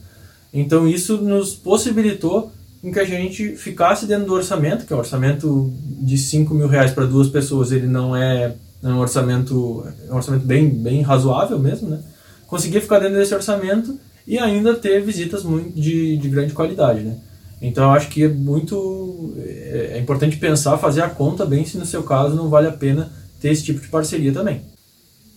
Então 0.52 0.86
isso 0.86 1.18
nos 1.18 1.54
possibilitou 1.54 2.52
em 2.82 2.92
que 2.92 3.00
a 3.00 3.04
gente 3.04 3.56
ficasse 3.56 4.06
dentro 4.06 4.26
do 4.26 4.34
orçamento, 4.34 4.86
que 4.86 4.92
é 4.92 4.96
um 4.96 5.00
orçamento 5.00 5.72
de 6.00 6.16
5 6.16 6.54
mil 6.54 6.68
reais 6.68 6.92
para 6.92 7.04
duas 7.06 7.28
pessoas, 7.28 7.72
ele 7.72 7.86
não 7.86 8.14
é 8.14 8.54
é 8.82 8.88
um 8.88 8.98
orçamento, 8.98 9.84
é 10.08 10.12
um 10.12 10.16
orçamento 10.16 10.44
bem, 10.44 10.68
bem 10.68 11.02
razoável 11.02 11.58
mesmo, 11.58 11.88
né? 11.88 12.00
Conseguia 12.46 12.80
ficar 12.80 12.98
dentro 12.98 13.16
desse 13.16 13.34
orçamento 13.34 13.98
e 14.26 14.38
ainda 14.38 14.74
ter 14.74 15.02
visitas 15.02 15.42
muito 15.42 15.78
de, 15.78 16.16
de 16.16 16.28
grande 16.28 16.52
qualidade, 16.52 17.00
né? 17.00 17.16
Então 17.60 17.84
eu 17.84 17.90
acho 17.90 18.08
que 18.08 18.24
é 18.24 18.28
muito 18.28 19.34
é, 19.38 19.92
é 19.94 19.98
importante 19.98 20.36
pensar, 20.36 20.76
fazer 20.78 21.02
a 21.02 21.08
conta 21.08 21.44
bem 21.46 21.64
se 21.64 21.78
no 21.78 21.86
seu 21.86 22.02
caso 22.02 22.36
não 22.36 22.48
vale 22.48 22.68
a 22.68 22.72
pena 22.72 23.10
ter 23.40 23.50
esse 23.50 23.64
tipo 23.64 23.80
de 23.80 23.88
parceria 23.88 24.32
também. 24.32 24.60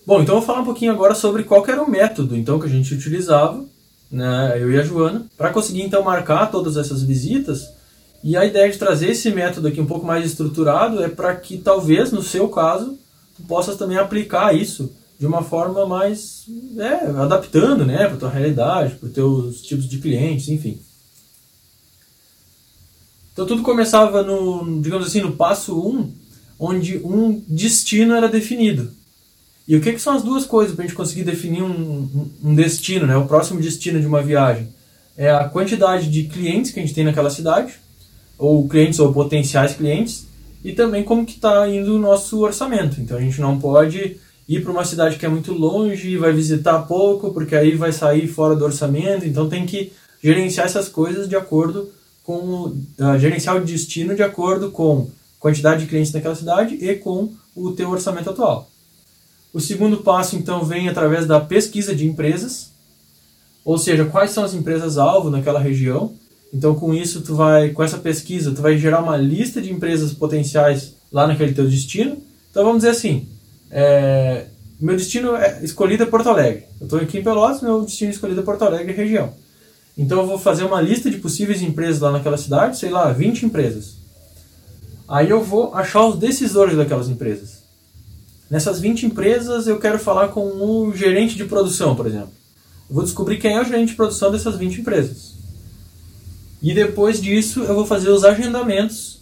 Bom, 0.05 0.22
então 0.22 0.36
eu 0.36 0.39
vou 0.39 0.48
falar 0.48 0.62
um 0.62 0.65
pouquinho 0.65 0.91
agora 0.91 1.15
sobre 1.15 1.43
qual 1.43 1.65
era 1.67 1.81
o 1.81 1.89
método 1.89 2.36
então 2.36 2.60
que 2.60 2.65
a 2.65 2.69
gente 2.69 2.93
utilizava 2.93 3.63
né, 4.12 4.58
eu 4.60 4.72
e 4.72 4.79
a 4.79 4.84
Joana, 4.84 5.25
para 5.38 5.51
conseguir 5.51 5.81
então 5.81 6.03
marcar 6.03 6.48
todas 6.48 6.77
essas 6.77 7.03
visitas. 7.03 7.69
E 8.24 8.36
a 8.36 8.43
ideia 8.43 8.69
de 8.69 8.77
trazer 8.77 9.12
esse 9.12 9.29
método 9.31 9.67
aqui 9.67 9.79
um 9.79 9.86
pouco 9.86 10.05
mais 10.05 10.25
estruturado 10.25 11.01
é 11.01 11.08
para 11.08 11.36
que 11.36 11.58
talvez 11.58 12.12
no 12.12 12.22
seu 12.22 12.50
caso 12.50 12.98
tu 13.39 13.48
possas 13.48 13.77
também 13.77 13.98
aplicar 13.98 14.53
isso 14.53 14.91
de 15.17 15.25
uma 15.25 15.41
forma 15.41 15.86
mais 15.86 16.46
é, 16.77 17.08
adaptando, 17.22 17.86
né, 17.86 18.08
para 18.08 18.17
tua 18.17 18.29
realidade, 18.29 18.96
para 18.96 19.08
os 19.08 19.13
teus 19.13 19.62
tipos 19.62 19.88
de 19.88 19.98
clientes, 19.98 20.50
enfim. 20.50 20.79
Então 23.34 23.46
tudo 23.46 23.63
começava 23.63 24.22
no, 24.22 24.81
digamos 24.81 25.08
assim, 25.08 25.22
no 25.22 25.34
passo 25.34 25.79
1, 25.79 25.89
um, 25.89 26.12
onde 26.60 26.98
um 26.98 27.41
destino 27.48 28.13
era 28.13 28.27
definido. 28.27 28.91
E 29.67 29.75
o 29.75 29.81
que, 29.81 29.93
que 29.93 30.01
são 30.01 30.15
as 30.15 30.24
duas 30.24 30.46
coisas 30.46 30.74
para 30.74 30.84
a 30.84 30.88
gente 30.88 30.96
conseguir 30.96 31.24
definir 31.24 31.63
um, 31.63 32.29
um, 32.43 32.55
destino, 32.55 33.05
né, 33.05 33.15
o 33.15 33.27
próximo 33.27 33.62
destino 33.62 34.00
de 34.00 34.08
uma 34.08 34.22
viagem? 34.22 34.67
É 35.15 35.29
a 35.31 35.43
quantidade 35.48 36.10
de 36.10 36.24
clientes 36.24 36.72
que 36.72 36.79
a 36.79 36.81
gente 36.81 36.96
tem 36.96 37.03
naquela 37.03 37.29
cidade, 37.29 37.74
ou 38.38 38.67
clientes 38.67 39.00
ou 39.00 39.13
potenciais 39.13 39.75
clientes, 39.75 40.25
e 40.63 40.74
também 40.74 41.04
como 41.04 41.25
que 41.25 41.34
está 41.34 41.68
indo 41.70 41.96
o 41.96 42.00
nosso 42.00 42.39
orçamento. 42.39 43.00
Então 43.00 43.18
a 43.18 43.22
gente 43.22 43.39
não 43.39 43.60
pode 43.60 44.18
ir 44.48 44.63
para 44.63 44.72
uma 44.72 44.84
cidade 44.84 45.18
que 45.18 45.25
é 45.25 45.30
muito 45.30 45.54
longe, 45.54 46.18
vai 46.18 46.34
visitar 46.34 46.80
pouco, 46.80 47.32
porque 47.34 47.56
aí 47.56 47.75
vai 47.75 47.92
sair 47.92 48.28
fora 48.28 48.56
do 48.56 48.66
orçamento. 48.66 49.25
Então 49.25 49.48
tem 49.48 49.66
que 49.66 49.94
gerenciar 50.22 50.66
essas 50.66 50.89
coisas 50.89 51.30
de 51.30 51.36
acordo 51.36 51.89
com 52.24 52.66
uh, 52.66 53.20
gerenciar 53.20 53.56
o 53.56 53.63
destino 53.63 54.16
de 54.16 54.22
acordo 54.22 54.72
com 54.72 55.10
quantidade 55.39 55.82
de 55.82 55.88
clientes 55.88 56.12
naquela 56.12 56.36
cidade 56.36 56.75
e 56.75 56.96
com 56.96 57.34
o 57.56 57.72
teu 57.72 57.89
orçamento 57.89 58.30
atual. 58.30 58.70
O 59.54 59.60
segundo 59.60 59.98
passo 59.98 60.36
então 60.36 60.63
vem 60.63 60.89
através 60.89 61.25
da 61.25 61.39
pesquisa 61.39 61.96
de 61.96 62.06
empresas, 62.06 62.72
ou 63.66 63.78
seja, 63.78 64.06
quais 64.06 64.32
são 64.32 64.44
as 64.44 64.54
empresas 64.54 64.98
alvo 64.98 65.30
naquela 65.30 65.60
região. 65.60 66.13
Então 66.53 66.75
com 66.75 66.94
isso 66.94 67.22
tu 67.22 67.36
vai 67.36 67.70
com 67.70 67.84
essa 67.84 67.98
pesquisa 67.98 68.51
tu 68.51 68.62
vai 68.62 68.77
gerar 68.77 69.01
uma 69.01 69.15
lista 69.15 69.62
de 69.62 69.72
empresas 69.72 70.13
potenciais 70.13 70.96
lá 71.12 71.27
naquele 71.27 71.53
teu 71.53 71.68
destino. 71.68 72.18
Então 72.50 72.63
vamos 72.63 72.79
dizer 72.79 72.91
assim, 72.91 73.27
é, 73.70 74.46
meu 74.79 74.96
destino 74.96 75.36
é 75.36 75.63
escolhido 75.63 76.03
é 76.03 76.06
Porto 76.06 76.29
Alegre. 76.29 76.65
Eu 76.79 76.86
estou 76.86 77.00
aqui 77.00 77.20
em 77.20 77.24
Pelotas, 77.24 77.62
meu 77.62 77.82
destino 77.82 78.10
é 78.10 78.13
escolhido 78.13 78.41
é 78.41 78.44
Porto 78.44 78.63
Alegre 78.63 78.94
região. 78.94 79.34
Então 79.98 80.20
eu 80.20 80.25
vou 80.25 80.39
fazer 80.39 80.63
uma 80.63 80.82
lista 80.82 81.12
de 81.12 81.18
possíveis 81.18 81.62
empresas 81.62 82.00
lá 82.00 82.12
naquela 82.12 82.38
cidade, 82.38 82.77
sei 82.77 82.89
lá, 82.89 83.12
20 83.12 83.46
empresas. 83.46 83.98
Aí 85.08 85.29
eu 85.29 85.44
vou 85.44 85.74
achar 85.75 86.06
os 86.06 86.18
decisores 86.18 86.77
daquelas 86.77 87.10
empresas. 87.10 87.60
Nessas 88.50 88.79
20 88.79 89.08
empresas 89.08 89.68
eu 89.68 89.77
quero 89.77 90.00
falar 90.00 90.29
com 90.29 90.41
o 90.41 90.96
gerente 90.96 91.36
de 91.36 91.44
produção, 91.46 91.96
por 91.96 92.08
exemplo. 92.08 92.32
Eu 92.89 92.96
vou 92.96 93.03
descobrir 93.03 93.38
quem 93.38 93.56
é 93.56 93.62
o 93.62 93.65
gerente 93.65 93.89
de 93.89 93.96
produção 93.96 94.32
dessas 94.32 94.56
20 94.56 94.82
empresas. 94.82 95.28
E 96.62 96.74
depois 96.74 97.22
disso 97.22 97.62
eu 97.63 97.74
vou 97.74 97.86
fazer 97.86 98.10
os 98.10 98.24
agendamentos 98.24 99.22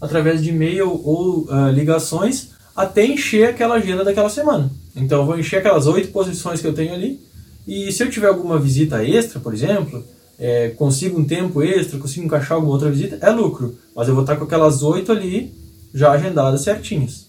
através 0.00 0.42
de 0.42 0.50
e-mail 0.50 0.88
ou 1.04 1.44
uh, 1.44 1.70
ligações 1.72 2.50
até 2.74 3.04
encher 3.04 3.48
aquela 3.48 3.74
agenda 3.74 4.04
daquela 4.04 4.30
semana. 4.30 4.70
Então 4.94 5.20
eu 5.20 5.26
vou 5.26 5.38
encher 5.38 5.56
aquelas 5.56 5.86
oito 5.86 6.12
posições 6.12 6.60
que 6.60 6.66
eu 6.66 6.72
tenho 6.72 6.94
ali. 6.94 7.20
E 7.66 7.90
se 7.90 8.02
eu 8.02 8.10
tiver 8.10 8.28
alguma 8.28 8.58
visita 8.58 9.04
extra, 9.04 9.40
por 9.40 9.52
exemplo, 9.52 10.04
é, 10.38 10.68
consigo 10.70 11.18
um 11.18 11.24
tempo 11.24 11.62
extra, 11.62 11.98
consigo 11.98 12.24
encaixar 12.24 12.52
alguma 12.52 12.72
outra 12.72 12.90
visita, 12.90 13.18
é 13.20 13.30
lucro. 13.30 13.76
Mas 13.94 14.06
eu 14.06 14.14
vou 14.14 14.22
estar 14.22 14.36
com 14.36 14.44
aquelas 14.44 14.82
oito 14.82 15.10
ali 15.10 15.52
já 15.92 16.12
agendadas 16.12 16.62
certinhas. 16.62 17.26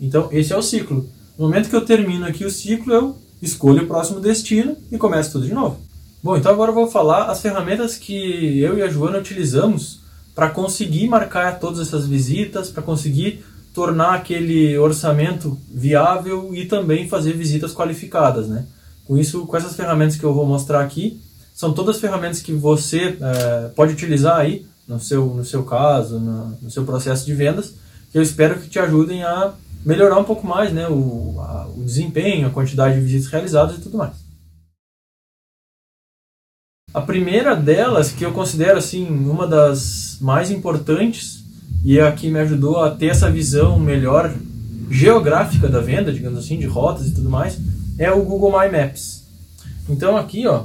Então 0.00 0.28
esse 0.30 0.52
é 0.52 0.56
o 0.56 0.62
ciclo. 0.62 1.08
No 1.36 1.46
momento 1.46 1.68
que 1.68 1.76
eu 1.76 1.84
termino 1.84 2.24
aqui 2.24 2.44
o 2.44 2.50
ciclo, 2.50 2.92
eu 2.92 3.16
escolho 3.40 3.82
o 3.82 3.86
próximo 3.88 4.20
destino 4.20 4.76
e 4.90 4.96
começo 4.96 5.32
tudo 5.32 5.46
de 5.46 5.52
novo. 5.52 5.80
Bom, 6.22 6.36
então 6.36 6.52
agora 6.52 6.70
eu 6.70 6.74
vou 6.74 6.88
falar 6.88 7.24
as 7.24 7.40
ferramentas 7.40 7.96
que 7.96 8.60
eu 8.60 8.78
e 8.78 8.82
a 8.82 8.88
Joana 8.88 9.18
utilizamos 9.18 10.00
para 10.36 10.48
conseguir 10.48 11.08
marcar 11.08 11.58
todas 11.58 11.80
essas 11.80 12.06
visitas, 12.06 12.70
para 12.70 12.82
conseguir 12.82 13.44
tornar 13.74 14.14
aquele 14.14 14.78
orçamento 14.78 15.58
viável 15.68 16.54
e 16.54 16.66
também 16.66 17.08
fazer 17.08 17.32
visitas 17.32 17.74
qualificadas, 17.74 18.46
né? 18.46 18.66
Com 19.04 19.18
isso, 19.18 19.46
com 19.46 19.56
essas 19.56 19.74
ferramentas 19.74 20.16
que 20.16 20.22
eu 20.22 20.32
vou 20.32 20.46
mostrar 20.46 20.80
aqui, 20.80 21.20
são 21.52 21.72
todas 21.72 21.98
ferramentas 21.98 22.40
que 22.40 22.52
você 22.52 23.18
é, 23.20 23.68
pode 23.74 23.92
utilizar 23.92 24.38
aí 24.38 24.64
no 24.86 25.00
seu, 25.00 25.26
no 25.26 25.44
seu 25.44 25.64
caso, 25.64 26.20
no, 26.20 26.56
no, 26.62 26.70
seu 26.70 26.84
processo 26.84 27.26
de 27.26 27.34
vendas, 27.34 27.74
que 28.12 28.18
eu 28.18 28.22
espero 28.22 28.60
que 28.60 28.68
te 28.68 28.78
ajudem 28.78 29.24
a 29.24 29.54
melhorar 29.84 30.18
um 30.18 30.24
pouco 30.24 30.46
mais 30.46 30.72
né, 30.72 30.86
o, 30.88 31.34
a, 31.40 31.66
o 31.76 31.82
desempenho, 31.82 32.46
a 32.46 32.50
quantidade 32.50 32.94
de 32.94 33.00
visitas 33.00 33.26
realizadas 33.26 33.76
e 33.76 33.80
tudo 33.80 33.98
mais. 33.98 34.31
A 36.94 37.00
primeira 37.00 37.56
delas, 37.56 38.12
que 38.12 38.22
eu 38.22 38.32
considero 38.32 38.78
assim 38.78 39.06
uma 39.06 39.46
das 39.46 40.18
mais 40.20 40.50
importantes, 40.50 41.42
e 41.82 41.98
é 41.98 42.06
aqui 42.06 42.30
me 42.30 42.38
ajudou 42.40 42.80
a 42.80 42.90
ter 42.90 43.06
essa 43.06 43.30
visão 43.30 43.78
melhor 43.78 44.32
geográfica 44.90 45.68
da 45.68 45.80
venda, 45.80 46.12
digamos 46.12 46.38
assim, 46.38 46.58
de 46.58 46.66
rotas 46.66 47.08
e 47.08 47.14
tudo 47.14 47.30
mais, 47.30 47.58
é 47.98 48.12
o 48.12 48.22
Google 48.22 48.52
My 48.52 48.70
Maps. 48.70 49.24
Então 49.88 50.18
aqui, 50.18 50.46
ó, 50.46 50.64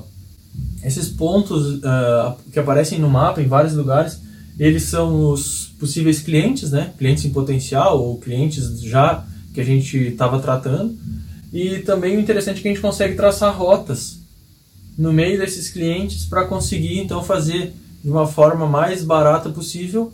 esses 0.84 1.08
pontos 1.08 1.76
uh, 1.76 2.36
que 2.52 2.60
aparecem 2.60 3.00
no 3.00 3.10
mapa 3.10 3.42
em 3.42 3.48
vários 3.48 3.74
lugares, 3.74 4.20
eles 4.60 4.84
são 4.84 5.32
os 5.32 5.74
possíveis 5.80 6.20
clientes, 6.20 6.72
né? 6.72 6.92
Clientes 6.98 7.24
em 7.24 7.30
potencial 7.30 8.04
ou 8.04 8.18
clientes 8.18 8.82
já 8.82 9.24
que 9.54 9.62
a 9.62 9.64
gente 9.64 9.98
estava 9.98 10.40
tratando. 10.40 10.94
E 11.54 11.80
também 11.80 12.18
o 12.18 12.20
interessante 12.20 12.60
é 12.60 12.62
que 12.62 12.68
a 12.68 12.72
gente 12.72 12.82
consegue 12.82 13.16
traçar 13.16 13.56
rotas 13.56 14.17
no 14.98 15.14
meio 15.14 15.38
desses 15.38 15.70
clientes 15.70 16.26
para 16.26 16.46
conseguir 16.46 17.00
então 17.00 17.24
fazer 17.24 17.74
de 18.04 18.10
uma 18.10 18.28
forma 18.28 18.66
mais 18.66 19.04
barata 19.04 19.50
possível 19.50 20.12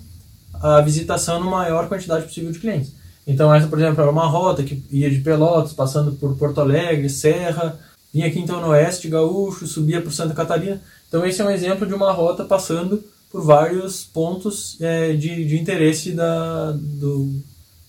a 0.62 0.82
visitação 0.82 1.40
na 1.40 1.50
maior 1.50 1.88
quantidade 1.88 2.26
possível 2.26 2.52
de 2.52 2.60
clientes. 2.60 2.92
Então 3.26 3.54
essa, 3.54 3.68
por 3.68 3.80
exemplo, 3.80 4.02
era 4.02 4.12
uma 4.12 4.26
rota 4.26 4.64
que 4.64 4.84
ia 4.92 5.10
de 5.10 5.20
Pelotas, 5.20 5.74
passando 5.74 6.14
por 6.14 6.36
Porto 6.36 6.60
Alegre, 6.60 7.10
Serra, 7.10 7.80
vinha 8.14 8.28
aqui 8.28 8.40
então 8.40 8.62
no 8.62 8.68
Oeste 8.68 9.08
Gaúcho, 9.08 9.66
subia 9.66 10.02
por 10.02 10.12
Santa 10.12 10.34
Catarina. 10.34 10.82
Então 11.08 11.26
esse 11.26 11.42
é 11.42 11.46
um 11.46 11.50
exemplo 11.50 11.88
de 11.88 11.94
uma 11.94 12.12
rota 12.12 12.44
passando 12.44 13.04
por 13.32 13.42
vários 13.42 14.04
pontos 14.04 14.78
é, 14.80 15.14
de, 15.14 15.46
de 15.46 15.60
interesse 15.60 16.12
da, 16.12 16.72
do, 16.72 17.32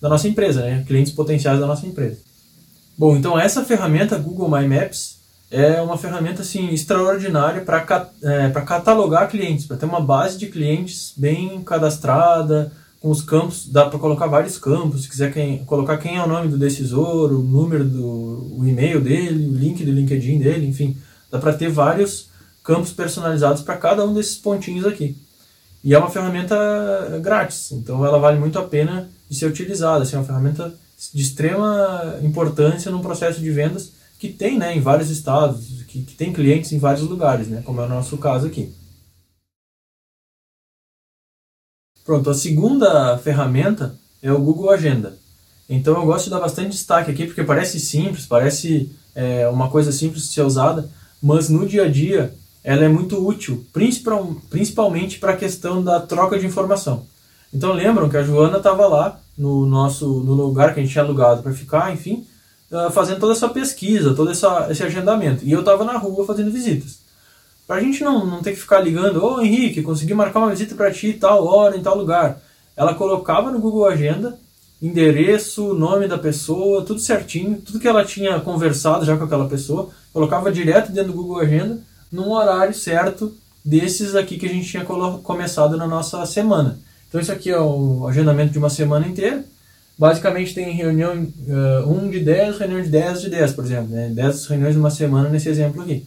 da 0.00 0.08
nossa 0.08 0.28
empresa, 0.28 0.62
né? 0.62 0.84
clientes 0.86 1.12
potenciais 1.12 1.60
da 1.60 1.66
nossa 1.66 1.86
empresa. 1.86 2.18
Bom, 2.96 3.16
então 3.16 3.38
essa 3.38 3.64
ferramenta 3.64 4.16
Google 4.16 4.48
My 4.48 4.66
Maps 4.66 5.18
é 5.54 5.80
uma 5.80 5.96
ferramenta 5.96 6.42
assim 6.42 6.70
extraordinária 6.70 7.60
para 7.60 7.78
é, 8.22 8.50
catalogar 8.50 9.30
clientes, 9.30 9.66
para 9.66 9.76
ter 9.76 9.86
uma 9.86 10.00
base 10.00 10.36
de 10.36 10.48
clientes 10.48 11.12
bem 11.16 11.62
cadastrada, 11.62 12.72
com 13.00 13.10
os 13.10 13.22
campos, 13.22 13.68
dá 13.68 13.84
para 13.84 13.98
colocar 13.98 14.26
vários 14.26 14.58
campos, 14.58 15.02
se 15.02 15.08
quiser 15.08 15.32
quem, 15.32 15.64
colocar 15.64 15.98
quem 15.98 16.16
é 16.16 16.22
o 16.24 16.26
nome 16.26 16.48
do 16.48 16.58
decisor, 16.58 17.32
o 17.32 17.42
número 17.42 17.84
do 17.84 18.56
o 18.58 18.64
e-mail 18.66 19.00
dele, 19.00 19.46
o 19.46 19.54
link 19.54 19.84
do 19.84 19.92
LinkedIn 19.92 20.38
dele, 20.38 20.66
enfim, 20.66 20.96
dá 21.30 21.38
para 21.38 21.52
ter 21.52 21.68
vários 21.68 22.30
campos 22.64 22.92
personalizados 22.92 23.62
para 23.62 23.76
cada 23.76 24.04
um 24.04 24.14
desses 24.14 24.36
pontinhos 24.36 24.86
aqui. 24.86 25.16
E 25.84 25.94
é 25.94 25.98
uma 25.98 26.10
ferramenta 26.10 26.56
grátis, 27.22 27.70
então 27.72 28.04
ela 28.04 28.18
vale 28.18 28.40
muito 28.40 28.58
a 28.58 28.62
pena 28.62 29.08
de 29.28 29.36
ser 29.36 29.46
utilizada, 29.46 30.02
assim, 30.02 30.16
é 30.16 30.18
uma 30.18 30.24
ferramenta 30.24 30.74
de 31.12 31.22
extrema 31.22 32.16
importância 32.22 32.90
no 32.90 33.00
processo 33.00 33.38
de 33.40 33.50
vendas 33.50 33.92
que 34.24 34.32
tem 34.32 34.58
né, 34.58 34.74
em 34.74 34.80
vários 34.80 35.10
estados, 35.10 35.82
que, 35.82 36.02
que 36.02 36.14
tem 36.14 36.32
clientes 36.32 36.72
em 36.72 36.78
vários 36.78 37.06
lugares, 37.06 37.46
né, 37.46 37.60
como 37.62 37.82
é 37.82 37.84
o 37.84 37.88
nosso 37.88 38.16
caso 38.16 38.46
aqui. 38.46 38.72
Pronto, 42.06 42.30
a 42.30 42.34
segunda 42.34 43.18
ferramenta 43.18 43.98
é 44.22 44.32
o 44.32 44.40
Google 44.40 44.70
Agenda. 44.70 45.18
Então 45.68 45.94
eu 45.94 46.06
gosto 46.06 46.24
de 46.24 46.30
dar 46.30 46.40
bastante 46.40 46.70
destaque 46.70 47.10
aqui 47.10 47.26
porque 47.26 47.44
parece 47.44 47.78
simples, 47.78 48.24
parece 48.24 48.90
é, 49.14 49.46
uma 49.48 49.68
coisa 49.68 49.92
simples 49.92 50.22
de 50.22 50.32
ser 50.32 50.42
usada, 50.42 50.90
mas 51.22 51.50
no 51.50 51.66
dia 51.66 51.84
a 51.84 51.88
dia 51.88 52.34
ela 52.62 52.84
é 52.84 52.88
muito 52.88 53.26
útil, 53.26 53.66
principalmente 54.50 55.18
para 55.18 55.32
a 55.32 55.36
questão 55.36 55.84
da 55.84 56.00
troca 56.00 56.38
de 56.38 56.46
informação. 56.46 57.06
Então 57.52 57.74
lembram 57.74 58.08
que 58.08 58.16
a 58.16 58.22
Joana 58.22 58.56
estava 58.56 58.86
lá 58.86 59.20
no 59.36 59.66
nosso 59.66 60.20
no 60.20 60.32
lugar 60.32 60.72
que 60.72 60.80
a 60.80 60.82
gente 60.82 60.92
tinha 60.92 61.04
alugado 61.04 61.42
para 61.42 61.52
ficar, 61.52 61.92
enfim, 61.92 62.26
uh, 62.70 62.90
fazendo 62.90 63.20
toda 63.20 63.32
essa 63.32 63.48
pesquisa, 63.48 64.14
todo 64.14 64.30
essa, 64.30 64.68
esse 64.70 64.82
agendamento. 64.82 65.44
E 65.44 65.52
eu 65.52 65.60
estava 65.60 65.84
na 65.84 65.96
rua 65.96 66.26
fazendo 66.26 66.50
visitas. 66.50 66.98
Para 67.66 67.76
a 67.76 67.80
gente 67.80 68.04
não, 68.04 68.26
não 68.26 68.42
ter 68.42 68.52
que 68.52 68.60
ficar 68.60 68.80
ligando, 68.80 69.24
ô 69.24 69.40
Henrique, 69.40 69.82
consegui 69.82 70.14
marcar 70.14 70.40
uma 70.40 70.50
visita 70.50 70.74
para 70.74 70.92
ti 70.92 71.14
tal 71.14 71.46
hora, 71.46 71.76
em 71.76 71.82
tal 71.82 71.96
lugar. 71.96 72.40
Ela 72.76 72.94
colocava 72.94 73.50
no 73.50 73.58
Google 73.58 73.86
Agenda 73.86 74.38
endereço, 74.84 75.72
nome 75.72 76.06
da 76.06 76.18
pessoa, 76.18 76.84
tudo 76.84 77.00
certinho, 77.00 77.60
tudo 77.64 77.78
que 77.78 77.88
ela 77.88 78.04
tinha 78.04 78.38
conversado 78.40 79.04
já 79.04 79.16
com 79.16 79.24
aquela 79.24 79.48
pessoa, 79.48 79.88
colocava 80.12 80.52
direto 80.52 80.92
dentro 80.92 81.12
do 81.12 81.16
Google 81.16 81.40
Agenda, 81.40 81.78
num 82.12 82.30
horário 82.30 82.74
certo 82.74 83.34
desses 83.64 84.14
aqui 84.14 84.36
que 84.36 84.44
a 84.44 84.48
gente 84.50 84.68
tinha 84.68 84.84
começado 84.84 85.76
na 85.78 85.86
nossa 85.86 86.24
semana. 86.26 86.78
Então 87.08 87.18
isso 87.18 87.32
aqui 87.32 87.50
é 87.50 87.58
o 87.58 88.06
agendamento 88.06 88.52
de 88.52 88.58
uma 88.58 88.68
semana 88.68 89.06
inteira. 89.06 89.44
Basicamente 89.96 90.54
tem 90.54 90.74
reunião 90.74 91.14
uh, 91.84 92.04
1 92.04 92.10
de 92.10 92.20
10, 92.20 92.58
reunião 92.58 92.82
de 92.82 92.88
10 92.88 93.22
de 93.22 93.30
10, 93.30 93.52
por 93.52 93.64
exemplo. 93.64 93.88
Né? 93.88 94.10
10 94.14 94.46
reuniões 94.46 94.76
numa 94.76 94.90
semana 94.90 95.28
nesse 95.28 95.48
exemplo 95.48 95.82
aqui. 95.82 96.04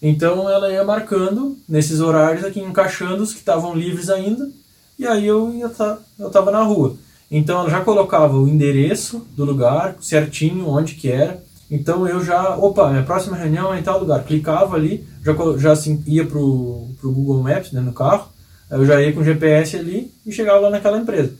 Então 0.00 0.48
ela 0.48 0.70
ia 0.70 0.84
marcando 0.84 1.58
nesses 1.68 2.00
horários 2.00 2.44
aqui, 2.44 2.60
encaixando 2.60 3.22
os 3.22 3.32
que 3.32 3.40
estavam 3.40 3.74
livres 3.74 4.08
ainda, 4.08 4.48
e 4.96 5.06
aí 5.06 5.26
eu 5.26 5.52
ia 5.52 5.68
tá, 5.68 5.98
eu 6.18 6.28
estava 6.28 6.52
na 6.52 6.62
rua. 6.62 6.96
Então 7.30 7.60
ela 7.60 7.70
já 7.70 7.80
colocava 7.80 8.36
o 8.36 8.48
endereço 8.48 9.26
do 9.36 9.44
lugar 9.44 9.96
certinho, 10.00 10.68
onde 10.68 10.94
que 10.94 11.10
era. 11.10 11.42
Então 11.70 12.08
eu 12.08 12.24
já, 12.24 12.56
opa, 12.56 12.88
minha 12.90 13.02
próxima 13.02 13.36
reunião 13.36 13.74
é 13.74 13.80
em 13.80 13.82
tal 13.82 13.98
lugar. 13.98 14.24
Clicava 14.24 14.76
ali, 14.76 15.04
já, 15.22 15.34
já 15.58 15.72
assim, 15.72 16.02
ia 16.06 16.24
pro, 16.24 16.86
pro 17.00 17.12
Google 17.12 17.42
Maps 17.42 17.72
né, 17.72 17.80
no 17.80 17.92
carro, 17.92 18.28
eu 18.70 18.86
já 18.86 19.02
ia 19.02 19.12
com 19.12 19.20
o 19.20 19.24
GPS 19.24 19.76
ali 19.76 20.12
e 20.24 20.32
chegava 20.32 20.60
lá 20.60 20.70
naquela 20.70 20.98
empresa. 20.98 21.34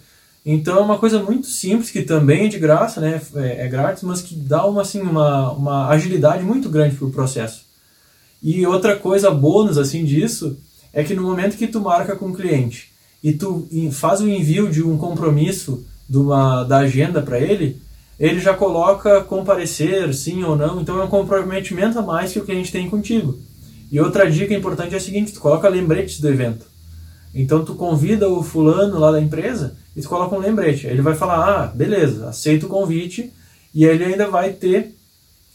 Então 0.44 0.78
é 0.78 0.80
uma 0.80 0.98
coisa 0.98 1.22
muito 1.22 1.46
simples, 1.46 1.90
que 1.90 2.02
também 2.02 2.46
é 2.46 2.48
de 2.48 2.58
graça, 2.58 3.00
né, 3.00 3.20
é, 3.36 3.66
é 3.66 3.68
grátis, 3.68 4.02
mas 4.02 4.22
que 4.22 4.34
dá 4.34 4.64
uma, 4.64 4.82
assim, 4.82 5.00
uma, 5.00 5.52
uma 5.52 5.88
agilidade 5.88 6.42
muito 6.44 6.68
grande 6.68 6.96
para 6.96 7.06
o 7.06 7.12
processo. 7.12 7.66
E 8.42 8.66
outra 8.66 8.96
coisa 8.96 9.30
bônus 9.30 9.76
assim 9.76 10.04
disso 10.04 10.56
é 10.92 11.02
que 11.02 11.14
no 11.14 11.22
momento 11.22 11.56
que 11.56 11.66
tu 11.66 11.80
marca 11.80 12.16
com 12.16 12.30
o 12.30 12.34
cliente 12.34 12.90
e 13.22 13.32
tu 13.32 13.68
faz 13.90 14.20
o 14.20 14.28
envio 14.28 14.70
de 14.70 14.82
um 14.82 14.96
compromisso 14.96 15.84
de 16.08 16.16
uma, 16.16 16.64
da 16.64 16.78
agenda 16.78 17.20
para 17.20 17.38
ele, 17.38 17.80
ele 18.18 18.40
já 18.40 18.54
coloca 18.54 19.22
comparecer, 19.22 20.12
sim 20.14 20.42
ou 20.42 20.56
não, 20.56 20.80
então 20.80 21.00
é 21.00 21.04
um 21.04 21.08
comprometimento 21.08 21.98
a 21.98 22.02
mais 22.02 22.32
que 22.32 22.38
o 22.38 22.44
cliente 22.44 22.72
tem 22.72 22.88
contigo. 22.88 23.38
E 23.90 24.00
outra 24.00 24.30
dica 24.30 24.54
importante 24.54 24.94
é 24.94 24.98
a 24.98 25.00
seguinte, 25.00 25.32
tu 25.32 25.40
coloca 25.40 25.68
lembretes 25.68 26.20
do 26.20 26.28
evento. 26.28 26.66
Então 27.40 27.64
tu 27.64 27.76
convida 27.76 28.28
o 28.28 28.42
fulano 28.42 28.98
lá 28.98 29.12
da 29.12 29.20
empresa 29.20 29.76
e 29.94 30.02
tu 30.02 30.08
coloca 30.08 30.34
um 30.34 30.40
lembrete. 30.40 30.88
Aí 30.88 30.92
ele 30.92 31.02
vai 31.02 31.14
falar, 31.14 31.36
ah, 31.36 31.66
beleza, 31.68 32.28
aceita 32.28 32.66
o 32.66 32.68
convite, 32.68 33.32
e 33.72 33.84
ele 33.84 34.04
ainda 34.04 34.28
vai 34.28 34.52
ter, 34.52 34.92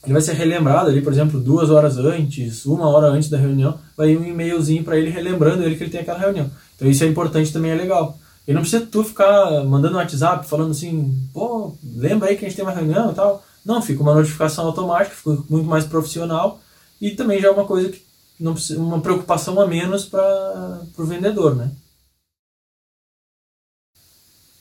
ele 0.01 0.13
vai 0.13 0.21
ser 0.21 0.31
relembrado 0.31 0.89
ali, 0.89 1.01
por 1.01 1.11
exemplo, 1.11 1.41
duas 1.41 1.69
horas 1.69 1.97
antes, 1.97 2.65
uma 2.65 2.87
hora 2.87 3.07
antes 3.07 3.29
da 3.29 3.37
reunião, 3.37 3.77
vai 3.97 4.11
ir 4.11 4.17
um 4.17 4.23
e-mailzinho 4.23 4.81
para 4.81 4.97
ele 4.97 5.09
relembrando 5.09 5.61
ele 5.61 5.75
que 5.75 5.83
ele 5.83 5.91
tem 5.91 5.99
aquela 5.99 6.19
reunião. 6.19 6.49
Então 6.73 6.87
isso 6.89 7.03
é 7.03 7.07
importante 7.07 7.51
também, 7.51 7.71
é 7.71 7.75
legal. 7.75 8.17
E 8.47 8.53
não 8.53 8.61
precisa 8.61 8.85
tu 8.89 9.03
ficar 9.03 9.65
mandando 9.65 9.95
um 9.95 9.99
WhatsApp 9.99 10.47
falando 10.47 10.71
assim, 10.71 11.13
pô, 11.33 11.75
lembra 11.97 12.29
aí 12.29 12.37
que 12.37 12.45
a 12.45 12.47
gente 12.47 12.55
tem 12.55 12.63
uma 12.63 12.73
reunião 12.73 13.11
e 13.11 13.13
tal. 13.13 13.43
Não, 13.65 13.81
fica 13.81 14.01
uma 14.01 14.15
notificação 14.15 14.65
automática, 14.67 15.15
fica 15.15 15.43
muito 15.49 15.67
mais 15.67 15.83
profissional 15.83 16.61
e 17.01 17.11
também 17.11 17.41
já 17.41 17.49
é 17.49 17.51
uma 17.51 17.65
coisa 17.65 17.89
que 17.89 18.01
não 18.43 18.53
precisa, 18.53 18.79
uma 18.79 18.99
preocupação 18.99 19.59
a 19.59 19.65
menos 19.65 20.03
para 20.05 20.81
o 20.97 21.05
vendedor, 21.05 21.55
né? 21.55 21.71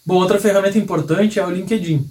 Bom, 0.06 0.14
outra 0.14 0.40
ferramenta 0.40 0.78
importante 0.78 1.40
é 1.40 1.46
o 1.46 1.50
LinkedIn. 1.50 2.08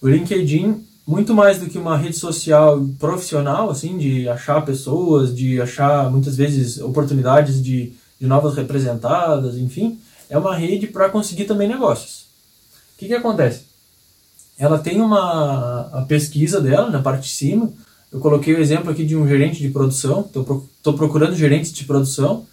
O 0.00 0.08
LinkedIn, 0.08 0.84
muito 1.06 1.32
mais 1.32 1.60
do 1.60 1.70
que 1.70 1.78
uma 1.78 1.96
rede 1.96 2.16
social 2.16 2.84
profissional, 2.98 3.70
assim, 3.70 3.96
de 3.96 4.28
achar 4.28 4.64
pessoas, 4.64 5.34
de 5.34 5.60
achar 5.60 6.10
muitas 6.10 6.36
vezes 6.36 6.80
oportunidades 6.80 7.62
de, 7.62 7.92
de 8.20 8.26
novas 8.26 8.56
representadas, 8.56 9.56
enfim, 9.56 10.00
é 10.28 10.36
uma 10.36 10.56
rede 10.56 10.88
para 10.88 11.08
conseguir 11.08 11.44
também 11.44 11.68
negócios. 11.68 12.26
O 12.94 12.98
que, 12.98 13.06
que 13.06 13.14
acontece? 13.14 13.64
Ela 14.58 14.78
tem 14.78 15.00
uma 15.00 15.88
a 15.92 16.02
pesquisa 16.02 16.60
dela 16.60 16.90
na 16.90 17.00
parte 17.00 17.24
de 17.24 17.34
cima. 17.34 17.72
Eu 18.12 18.20
coloquei 18.20 18.54
o 18.54 18.60
exemplo 18.60 18.90
aqui 18.90 19.04
de 19.04 19.16
um 19.16 19.26
gerente 19.26 19.60
de 19.60 19.70
produção. 19.70 20.20
Estou 20.20 20.94
procurando 20.94 21.34
gerentes 21.34 21.72
de 21.72 21.84
produção. 21.84 22.46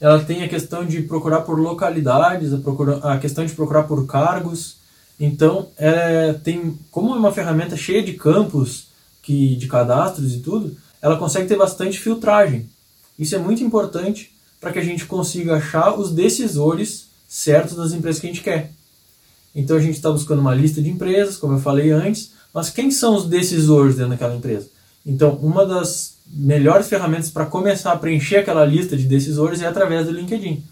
Ela 0.00 0.22
tem 0.24 0.42
a 0.42 0.48
questão 0.48 0.84
de 0.84 1.02
procurar 1.02 1.42
por 1.42 1.58
localidades, 1.58 2.52
a, 2.52 2.58
procura, 2.58 2.96
a 2.96 3.18
questão 3.18 3.46
de 3.46 3.52
procurar 3.52 3.84
por 3.84 4.04
cargos. 4.06 4.76
Então, 5.18 5.68
é, 5.78 6.32
tem 6.32 6.76
como 6.90 7.14
é 7.14 7.18
uma 7.18 7.32
ferramenta 7.32 7.76
cheia 7.76 8.02
de 8.02 8.14
campos, 8.14 8.88
que, 9.22 9.56
de 9.56 9.66
cadastros 9.66 10.34
e 10.34 10.40
tudo, 10.40 10.76
ela 11.00 11.16
consegue 11.16 11.48
ter 11.48 11.56
bastante 11.56 11.98
filtragem. 11.98 12.68
Isso 13.18 13.34
é 13.34 13.38
muito 13.38 13.62
importante 13.62 14.32
para 14.60 14.72
que 14.72 14.78
a 14.78 14.84
gente 14.84 15.06
consiga 15.06 15.56
achar 15.56 15.98
os 15.98 16.10
decisores 16.10 17.06
certos 17.28 17.76
das 17.76 17.92
empresas 17.92 18.20
que 18.20 18.26
a 18.26 18.30
gente 18.30 18.42
quer. 18.42 18.72
Então 19.54 19.76
a 19.76 19.80
gente 19.80 19.94
está 19.94 20.10
buscando 20.10 20.40
uma 20.40 20.54
lista 20.54 20.82
de 20.82 20.90
empresas, 20.90 21.36
como 21.36 21.54
eu 21.54 21.60
falei 21.60 21.90
antes, 21.90 22.32
mas 22.52 22.70
quem 22.70 22.90
são 22.90 23.14
os 23.14 23.26
decisores 23.26 23.96
dentro 23.96 24.10
daquela 24.10 24.34
empresa? 24.34 24.68
Então, 25.04 25.34
uma 25.36 25.66
das 25.66 26.18
melhores 26.26 26.88
ferramentas 26.88 27.30
para 27.30 27.46
começar 27.46 27.92
a 27.92 27.98
preencher 27.98 28.38
aquela 28.38 28.64
lista 28.64 28.96
de 28.96 29.04
decisores 29.04 29.60
é 29.60 29.66
através 29.66 30.06
do 30.06 30.12
LinkedIn. 30.12 30.64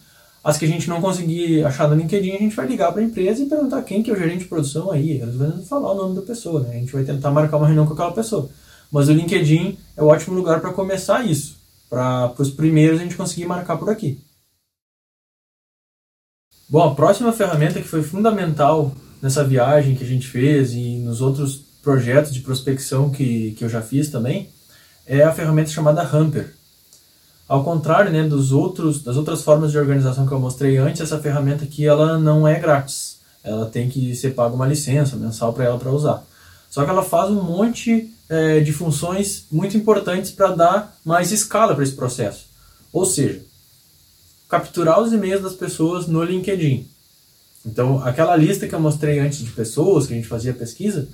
As 0.43 0.59
que 0.59 0.65
a 0.65 0.69
gente 0.69 0.89
não 0.89 1.01
conseguir 1.01 1.65
achar 1.65 1.89
no 1.89 1.95
LinkedIn, 1.95 2.33
a 2.33 2.39
gente 2.39 2.57
vai 2.57 2.67
ligar 2.67 2.91
para 2.93 3.01
a 3.01 3.05
empresa 3.05 3.43
e 3.43 3.49
perguntar 3.49 3.83
quem 3.83 4.03
que 4.03 4.11
é 4.11 4.15
o 4.15 4.19
gerente 4.19 4.41
de 4.41 4.47
produção 4.47 4.91
aí. 4.91 5.21
Eles 5.21 5.37
vão 5.37 5.63
falar 5.65 5.93
o 5.93 5.97
nome 5.97 6.17
da 6.17 6.23
pessoa, 6.23 6.61
né? 6.61 6.71
A 6.71 6.79
gente 6.79 6.93
vai 6.93 7.05
tentar 7.05 7.31
marcar 7.31 7.59
uma 7.59 7.67
reunião 7.67 7.87
com 7.87 7.93
aquela 7.93 8.13
pessoa. 8.13 8.49
Mas 8.91 9.09
o 9.09 9.13
LinkedIn 9.13 9.79
é 9.97 10.03
o 10.03 10.07
ótimo 10.07 10.35
lugar 10.35 10.61
para 10.61 10.73
começar 10.73 11.25
isso. 11.25 11.59
Para 11.89 12.35
os 12.39 12.51
primeiros 12.51 12.99
a 12.99 13.03
gente 13.03 13.17
conseguir 13.17 13.47
marcar 13.47 13.77
por 13.77 13.89
aqui. 13.89 14.19
Bom, 16.69 16.83
a 16.83 16.95
próxima 16.95 17.33
ferramenta 17.33 17.81
que 17.81 17.87
foi 17.87 18.03
fundamental 18.03 18.93
nessa 19.21 19.45
viagem 19.45 19.95
que 19.95 20.03
a 20.03 20.07
gente 20.07 20.27
fez 20.27 20.73
e 20.73 20.97
nos 20.99 21.21
outros 21.21 21.72
projetos 21.83 22.33
de 22.33 22.41
prospecção 22.41 23.11
que, 23.11 23.53
que 23.53 23.65
eu 23.65 23.69
já 23.69 23.83
fiz 23.83 24.09
também 24.09 24.49
é 25.07 25.23
a 25.23 25.33
ferramenta 25.33 25.71
chamada 25.71 26.03
Hamper. 26.03 26.55
Ao 27.49 27.65
contrário 27.65 28.11
né, 28.11 28.23
dos 28.23 28.53
outros, 28.53 29.03
das 29.03 29.17
outras 29.17 29.43
formas 29.43 29.73
de 29.73 29.79
organização 29.79 30.27
que 30.27 30.33
eu 30.33 30.41
mostrei 30.41 30.79
antes, 30.79 31.01
essa 31.03 31.19
ferramenta 31.19 31.65
aqui 31.65 31.85
ela 31.85 32.19
não 32.19 32.47
é 32.47 32.59
grátis. 32.59 33.19
Ela 33.45 33.67
tem 33.67 33.89
que 33.89 34.15
ser 34.15 34.31
paga 34.31 34.55
uma 34.55 34.67
licença 34.67 35.17
mensal 35.17 35.53
para 35.53 35.65
ela 35.65 35.79
para 35.79 35.91
usar. 35.91 36.25
Só 36.71 36.85
que 36.85 36.91
ela 36.91 37.03
faz 37.03 37.31
um 37.31 37.43
monte 37.43 38.11
é, 38.29 38.61
de 38.61 38.73
funções 38.73 39.45
muito 39.51 39.77
importantes 39.77 40.31
para 40.31 40.55
dar 40.55 40.97
mais 41.05 41.33
escala 41.33 41.75
para 41.75 41.85
esse 41.85 41.93
processo. 41.93 42.47
Ou 42.93 43.05
seja, 43.05 43.43
capturar 44.49 45.01
os 45.01 45.13
e-mails 45.13 45.43
das 45.43 45.55
pessoas 45.55 46.07
no 46.07 46.23
LinkedIn. 46.23 46.87
Então, 47.67 48.03
aquela 48.05 48.37
lista 48.37 48.67
que 48.67 48.75
eu 48.75 48.81
mostrei 48.81 49.19
antes 49.19 49.41
de 49.41 49.51
pessoas, 49.51 50.07
que 50.07 50.13
a 50.13 50.17
gente 50.17 50.29
fazia 50.29 50.55
pesquisa, 50.55 51.09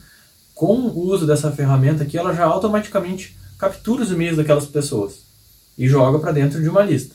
com 0.59 0.75
o 0.75 1.07
uso 1.07 1.25
dessa 1.25 1.53
ferramenta 1.53 2.03
aqui, 2.03 2.19
ela 2.19 2.35
já 2.35 2.45
automaticamente 2.45 3.37
captura 3.57 4.03
os 4.03 4.11
e-mails 4.11 4.37
daquelas 4.37 4.67
pessoas 4.67 5.21
e 5.79 5.87
joga 5.87 6.19
para 6.19 6.33
dentro 6.33 6.61
de 6.61 6.69
uma 6.69 6.83
lista. 6.83 7.15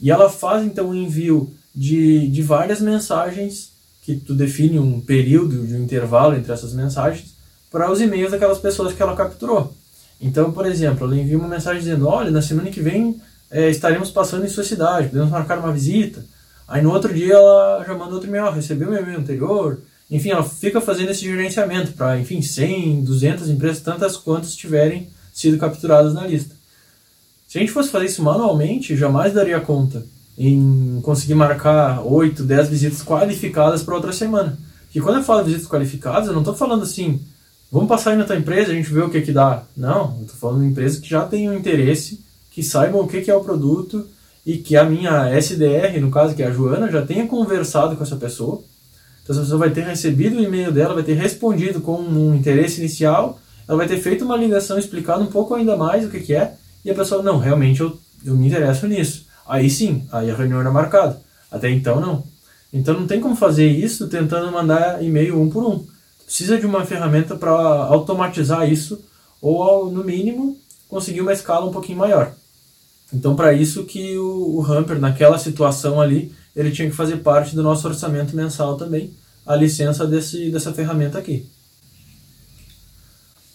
E 0.00 0.12
ela 0.12 0.30
faz 0.30 0.64
então 0.64 0.90
o 0.90 0.94
envio 0.94 1.52
de, 1.74 2.28
de 2.28 2.42
várias 2.42 2.80
mensagens, 2.80 3.72
que 4.00 4.14
tu 4.14 4.32
define 4.32 4.78
um 4.78 5.00
período 5.00 5.66
de 5.66 5.74
um 5.74 5.82
intervalo 5.82 6.36
entre 6.36 6.52
essas 6.52 6.72
mensagens, 6.72 7.34
para 7.68 7.90
os 7.90 8.00
e-mails 8.00 8.30
daquelas 8.30 8.58
pessoas 8.58 8.92
que 8.92 9.02
ela 9.02 9.16
capturou. 9.16 9.74
Então, 10.20 10.52
por 10.52 10.66
exemplo, 10.66 11.04
ela 11.04 11.18
envia 11.18 11.36
uma 11.36 11.48
mensagem 11.48 11.80
dizendo: 11.80 12.06
Olha, 12.06 12.30
na 12.30 12.40
semana 12.40 12.70
que 12.70 12.80
vem 12.80 13.20
é, 13.50 13.70
estaremos 13.70 14.12
passando 14.12 14.44
em 14.44 14.48
sua 14.48 14.62
cidade, 14.62 15.08
podemos 15.08 15.30
marcar 15.30 15.58
uma 15.58 15.72
visita. 15.72 16.24
Aí 16.68 16.80
no 16.80 16.92
outro 16.92 17.12
dia 17.12 17.34
ela 17.34 17.84
já 17.84 17.92
manda 17.92 18.14
outro 18.14 18.28
e-mail, 18.28 18.52
recebeu 18.52 18.88
meu 18.88 19.02
e-mail 19.02 19.18
anterior. 19.18 19.80
Enfim, 20.10 20.30
ela 20.30 20.42
fica 20.42 20.80
fazendo 20.80 21.10
esse 21.10 21.24
gerenciamento 21.24 21.92
para, 21.92 22.18
enfim, 22.18 22.40
100, 22.40 23.04
200 23.04 23.50
empresas, 23.50 23.80
tantas 23.80 24.16
quantas 24.16 24.54
tiverem 24.54 25.08
sido 25.32 25.58
capturadas 25.58 26.14
na 26.14 26.26
lista. 26.26 26.54
Se 27.48 27.58
a 27.58 27.60
gente 27.60 27.72
fosse 27.72 27.90
fazer 27.90 28.06
isso 28.06 28.22
manualmente, 28.22 28.96
jamais 28.96 29.32
daria 29.32 29.60
conta 29.60 30.04
em 30.38 31.00
conseguir 31.02 31.34
marcar 31.34 32.02
8, 32.04 32.42
10 32.42 32.68
visitas 32.68 33.02
qualificadas 33.02 33.82
para 33.82 33.94
outra 33.94 34.12
semana. 34.12 34.58
E 34.94 35.00
quando 35.00 35.16
eu 35.16 35.24
falo 35.24 35.44
visitas 35.44 35.66
qualificadas, 35.66 36.26
eu 36.26 36.32
não 36.32 36.40
estou 36.40 36.54
falando 36.54 36.82
assim, 36.82 37.20
vamos 37.70 37.88
passar 37.88 38.10
aí 38.10 38.16
na 38.16 38.24
tua 38.24 38.36
empresa, 38.36 38.72
a 38.72 38.74
gente 38.74 38.92
vê 38.92 39.00
o 39.00 39.10
que 39.10 39.20
que 39.22 39.32
dá. 39.32 39.62
Não, 39.76 40.16
eu 40.18 40.22
estou 40.22 40.38
falando 40.38 40.60
de 40.60 40.68
empresa 40.68 41.00
que 41.00 41.08
já 41.08 41.24
tem 41.24 41.48
um 41.48 41.54
interesse 41.54 42.20
que 42.50 42.62
saibam 42.62 43.00
o 43.00 43.08
que 43.08 43.30
é 43.30 43.34
o 43.34 43.44
produto 43.44 44.06
e 44.44 44.58
que 44.58 44.76
a 44.76 44.84
minha 44.84 45.28
SDR, 45.38 46.00
no 46.00 46.10
caso 46.10 46.34
que 46.34 46.42
é 46.42 46.46
a 46.46 46.50
Joana, 46.50 46.90
já 46.90 47.04
tenha 47.04 47.26
conversado 47.26 47.96
com 47.96 48.02
essa 48.02 48.16
pessoa. 48.16 48.62
Então 49.26 49.34
essa 49.34 49.42
pessoa 49.42 49.58
vai 49.58 49.70
ter 49.70 49.82
recebido 49.82 50.36
o 50.36 50.40
e-mail 50.42 50.70
dela, 50.70 50.94
vai 50.94 51.02
ter 51.02 51.14
respondido 51.14 51.80
com 51.80 51.98
um 51.98 52.32
interesse 52.32 52.80
inicial, 52.80 53.40
ela 53.66 53.76
vai 53.76 53.88
ter 53.88 53.98
feito 53.98 54.24
uma 54.24 54.36
ligação 54.36 54.78
explicando 54.78 55.24
um 55.24 55.30
pouco 55.30 55.52
ainda 55.52 55.76
mais 55.76 56.04
o 56.04 56.08
que, 56.08 56.20
que 56.20 56.34
é, 56.34 56.54
e 56.84 56.90
a 56.90 56.94
pessoa, 56.94 57.20
não, 57.20 57.38
realmente 57.38 57.80
eu, 57.80 57.98
eu 58.24 58.36
me 58.36 58.46
interesso 58.46 58.86
nisso. 58.86 59.26
Aí 59.48 59.68
sim, 59.68 60.06
aí 60.12 60.30
a 60.30 60.36
reunião 60.36 60.60
era 60.60 60.70
marcada. 60.70 61.20
Até 61.50 61.68
então 61.68 62.00
não. 62.00 62.22
Então 62.72 62.94
não 62.94 63.06
tem 63.08 63.20
como 63.20 63.34
fazer 63.34 63.66
isso 63.66 64.06
tentando 64.08 64.52
mandar 64.52 65.02
e-mail 65.02 65.40
um 65.40 65.50
por 65.50 65.64
um. 65.64 65.84
Precisa 66.24 66.58
de 66.58 66.66
uma 66.66 66.84
ferramenta 66.84 67.34
para 67.34 67.50
automatizar 67.50 68.70
isso, 68.70 69.04
ou 69.42 69.90
no 69.90 70.04
mínimo 70.04 70.56
conseguir 70.88 71.20
uma 71.20 71.32
escala 71.32 71.66
um 71.66 71.72
pouquinho 71.72 71.98
maior. 71.98 72.32
Então, 73.12 73.36
para 73.36 73.52
isso 73.52 73.84
que 73.84 74.16
o, 74.16 74.58
o 74.58 74.64
Hamper, 74.64 74.98
naquela 74.98 75.38
situação 75.38 76.00
ali, 76.00 76.32
ele 76.56 76.70
tinha 76.70 76.88
que 76.88 76.96
fazer 76.96 77.18
parte 77.18 77.54
do 77.54 77.62
nosso 77.62 77.86
orçamento 77.86 78.34
mensal 78.34 78.76
também, 78.76 79.12
a 79.44 79.54
licença 79.54 80.06
desse, 80.06 80.50
dessa 80.50 80.72
ferramenta 80.72 81.18
aqui. 81.18 81.46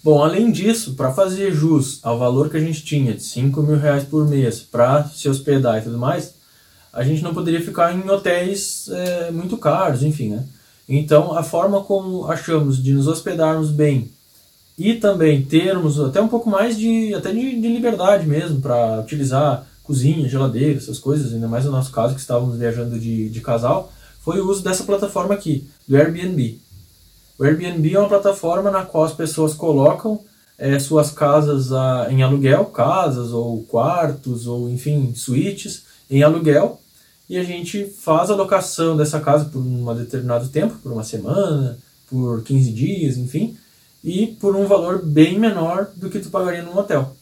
Bom, 0.03 0.23
além 0.23 0.51
disso, 0.51 0.93
para 0.93 1.11
fazer 1.11 1.51
jus 1.51 1.99
ao 2.03 2.17
valor 2.17 2.49
que 2.49 2.57
a 2.57 2.59
gente 2.59 2.83
tinha 2.83 3.13
de 3.13 3.23
5 3.23 3.61
mil 3.61 3.77
reais 3.77 4.03
por 4.03 4.27
mês 4.27 4.59
para 4.59 5.03
se 5.05 5.27
hospedar 5.27 5.79
e 5.79 5.81
tudo 5.81 5.97
mais, 5.97 6.35
a 6.93 7.03
gente 7.03 7.23
não 7.23 7.33
poderia 7.33 7.61
ficar 7.61 7.93
em 7.93 8.09
hotéis 8.09 8.87
é, 8.89 9.31
muito 9.31 9.57
caros, 9.57 10.03
enfim, 10.03 10.29
né? 10.29 10.45
Então, 10.87 11.37
a 11.37 11.43
forma 11.43 11.81
como 11.81 12.25
achamos 12.25 12.81
de 12.81 12.93
nos 12.93 13.07
hospedarmos 13.07 13.69
bem 13.69 14.11
e 14.77 14.95
também 14.95 15.43
termos 15.43 15.99
até 15.99 16.21
um 16.21 16.27
pouco 16.27 16.49
mais 16.49 16.77
de 16.77 17.13
até 17.13 17.31
de, 17.31 17.61
de 17.61 17.67
liberdade 17.67 18.25
mesmo 18.25 18.59
para 18.59 18.99
utilizar 18.99 19.65
cozinha, 19.91 20.29
geladeira, 20.29 20.77
essas 20.77 20.97
coisas, 20.97 21.33
ainda 21.33 21.49
mais 21.49 21.65
no 21.65 21.71
nosso 21.71 21.91
caso 21.91 22.15
que 22.15 22.21
estávamos 22.21 22.57
viajando 22.57 22.97
de, 22.97 23.29
de 23.29 23.41
casal, 23.41 23.91
foi 24.21 24.39
o 24.39 24.47
uso 24.49 24.63
dessa 24.63 24.85
plataforma 24.85 25.33
aqui, 25.33 25.67
do 25.85 25.97
Airbnb. 25.97 26.59
O 27.37 27.43
Airbnb 27.43 27.93
é 27.93 27.99
uma 27.99 28.07
plataforma 28.07 28.71
na 28.71 28.85
qual 28.85 29.03
as 29.03 29.13
pessoas 29.13 29.53
colocam 29.53 30.21
é, 30.57 30.79
suas 30.79 31.11
casas 31.11 31.73
a, 31.73 32.07
em 32.09 32.23
aluguel, 32.23 32.65
casas 32.65 33.33
ou 33.33 33.63
quartos 33.63 34.47
ou 34.47 34.69
enfim, 34.69 35.13
suítes 35.13 35.83
em 36.09 36.23
aluguel, 36.23 36.79
e 37.27 37.37
a 37.37 37.43
gente 37.43 37.85
faz 37.85 38.29
a 38.29 38.35
locação 38.35 38.95
dessa 38.95 39.19
casa 39.19 39.45
por 39.45 39.59
um 39.59 39.93
determinado 39.93 40.47
tempo, 40.47 40.75
por 40.81 40.93
uma 40.93 41.03
semana, 41.03 41.77
por 42.09 42.43
15 42.43 42.71
dias, 42.71 43.17
enfim, 43.17 43.57
e 44.01 44.27
por 44.27 44.55
um 44.55 44.67
valor 44.67 45.03
bem 45.05 45.37
menor 45.37 45.89
do 45.97 46.09
que 46.09 46.19
tu 46.19 46.29
pagaria 46.29 46.63
num 46.63 46.77
hotel. 46.77 47.13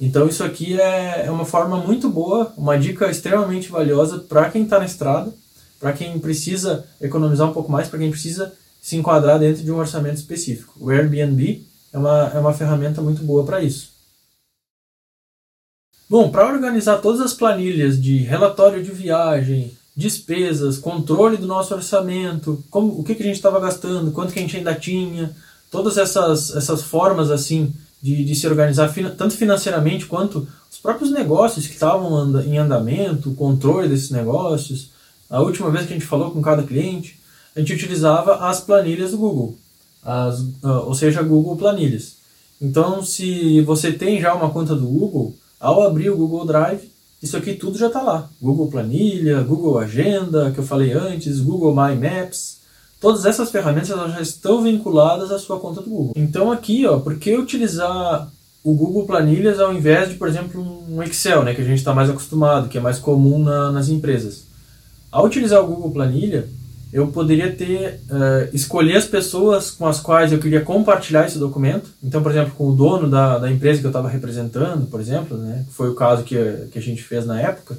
Então 0.00 0.28
isso 0.28 0.44
aqui 0.44 0.80
é, 0.80 1.26
é 1.26 1.30
uma 1.30 1.44
forma 1.44 1.76
muito 1.78 2.08
boa, 2.08 2.52
uma 2.56 2.78
dica 2.78 3.10
extremamente 3.10 3.68
valiosa 3.68 4.18
para 4.18 4.48
quem 4.50 4.62
está 4.62 4.78
na 4.78 4.84
estrada, 4.84 5.32
para 5.80 5.92
quem 5.92 6.18
precisa 6.18 6.84
economizar 7.00 7.48
um 7.48 7.52
pouco 7.52 7.70
mais, 7.70 7.88
para 7.88 7.98
quem 7.98 8.10
precisa 8.10 8.52
se 8.80 8.96
enquadrar 8.96 9.38
dentro 9.38 9.62
de 9.62 9.72
um 9.72 9.76
orçamento 9.76 10.16
específico. 10.16 10.74
O 10.80 10.90
Airbnb 10.90 11.66
é 11.92 11.98
uma, 11.98 12.32
é 12.34 12.38
uma 12.38 12.54
ferramenta 12.54 13.02
muito 13.02 13.22
boa 13.22 13.44
para 13.44 13.62
isso. 13.62 13.90
Bom, 16.08 16.30
para 16.30 16.46
organizar 16.46 16.98
todas 16.98 17.20
as 17.20 17.34
planilhas 17.34 18.00
de 18.00 18.18
relatório 18.18 18.82
de 18.82 18.90
viagem, 18.90 19.76
despesas, 19.94 20.78
controle 20.78 21.36
do 21.36 21.46
nosso 21.46 21.74
orçamento, 21.74 22.64
como, 22.70 22.98
o 22.98 23.04
que, 23.04 23.14
que 23.14 23.22
a 23.22 23.26
gente 23.26 23.36
estava 23.36 23.60
gastando, 23.60 24.12
quanto 24.12 24.32
que 24.32 24.38
a 24.38 24.42
gente 24.42 24.56
ainda 24.56 24.74
tinha, 24.74 25.34
todas 25.70 25.98
essas, 25.98 26.54
essas 26.54 26.82
formas 26.82 27.30
assim 27.30 27.74
de, 28.00 28.24
de 28.24 28.34
se 28.34 28.46
organizar 28.46 28.92
tanto 29.16 29.36
financeiramente 29.36 30.06
quanto 30.06 30.46
os 30.70 30.78
próprios 30.78 31.10
negócios 31.10 31.66
que 31.66 31.74
estavam 31.74 32.40
em 32.42 32.58
andamento, 32.58 33.30
o 33.30 33.34
controle 33.34 33.88
desses 33.88 34.10
negócios. 34.10 34.90
A 35.28 35.40
última 35.40 35.70
vez 35.70 35.86
que 35.86 35.92
a 35.92 35.96
gente 35.96 36.06
falou 36.06 36.30
com 36.30 36.40
cada 36.40 36.62
cliente, 36.62 37.18
a 37.54 37.60
gente 37.60 37.74
utilizava 37.74 38.36
as 38.48 38.60
planilhas 38.60 39.10
do 39.10 39.18
Google, 39.18 39.58
as, 40.02 40.44
ah, 40.62 40.80
ou 40.80 40.94
seja, 40.94 41.22
Google 41.22 41.56
Planilhas. 41.56 42.16
Então, 42.60 43.02
se 43.02 43.60
você 43.62 43.92
tem 43.92 44.20
já 44.20 44.34
uma 44.34 44.50
conta 44.50 44.74
do 44.74 44.86
Google, 44.86 45.34
ao 45.60 45.82
abrir 45.82 46.10
o 46.10 46.16
Google 46.16 46.46
Drive, 46.46 46.90
isso 47.22 47.36
aqui 47.36 47.54
tudo 47.54 47.76
já 47.76 47.88
está 47.88 48.00
lá. 48.00 48.30
Google 48.40 48.68
Planilha, 48.68 49.42
Google 49.42 49.78
Agenda, 49.78 50.52
que 50.52 50.58
eu 50.58 50.64
falei 50.64 50.92
antes, 50.92 51.40
Google 51.40 51.74
My 51.74 51.96
Maps, 51.96 52.57
Todas 53.00 53.24
essas 53.24 53.50
ferramentas 53.50 53.90
elas 53.90 54.12
já 54.12 54.20
estão 54.20 54.62
vinculadas 54.62 55.30
à 55.30 55.38
sua 55.38 55.58
conta 55.60 55.80
do 55.80 55.90
Google. 55.90 56.12
Então 56.16 56.50
aqui, 56.50 56.84
ó, 56.86 56.98
por 56.98 57.16
que 57.16 57.36
utilizar 57.36 58.28
o 58.64 58.74
Google 58.74 59.06
Planilhas 59.06 59.60
ao 59.60 59.72
invés 59.72 60.08
de, 60.08 60.16
por 60.16 60.26
exemplo, 60.26 60.84
um 60.88 61.02
Excel, 61.02 61.44
né, 61.44 61.54
que 61.54 61.62
a 61.62 61.64
gente 61.64 61.78
está 61.78 61.94
mais 61.94 62.10
acostumado, 62.10 62.68
que 62.68 62.76
é 62.76 62.80
mais 62.80 62.98
comum 62.98 63.38
na, 63.38 63.70
nas 63.70 63.88
empresas? 63.88 64.44
Ao 65.10 65.24
utilizar 65.24 65.62
o 65.62 65.66
Google 65.66 65.92
Planilha, 65.92 66.48
eu 66.92 67.06
poderia 67.08 67.52
ter 67.52 68.00
uh, 68.10 68.48
escolher 68.52 68.96
as 68.96 69.04
pessoas 69.04 69.70
com 69.70 69.86
as 69.86 70.00
quais 70.00 70.32
eu 70.32 70.38
queria 70.38 70.62
compartilhar 70.62 71.26
esse 71.26 71.38
documento. 71.38 71.90
Então, 72.02 72.22
por 72.22 72.32
exemplo, 72.32 72.54
com 72.56 72.68
o 72.68 72.74
dono 72.74 73.08
da, 73.08 73.38
da 73.38 73.50
empresa 73.50 73.80
que 73.80 73.86
eu 73.86 73.90
estava 73.90 74.08
representando, 74.08 74.86
por 74.86 75.00
exemplo, 75.00 75.36
né, 75.36 75.64
foi 75.70 75.88
o 75.90 75.94
caso 75.94 76.24
que, 76.24 76.34
que 76.72 76.78
a 76.78 76.82
gente 76.82 77.02
fez 77.02 77.26
na 77.26 77.40
época. 77.40 77.78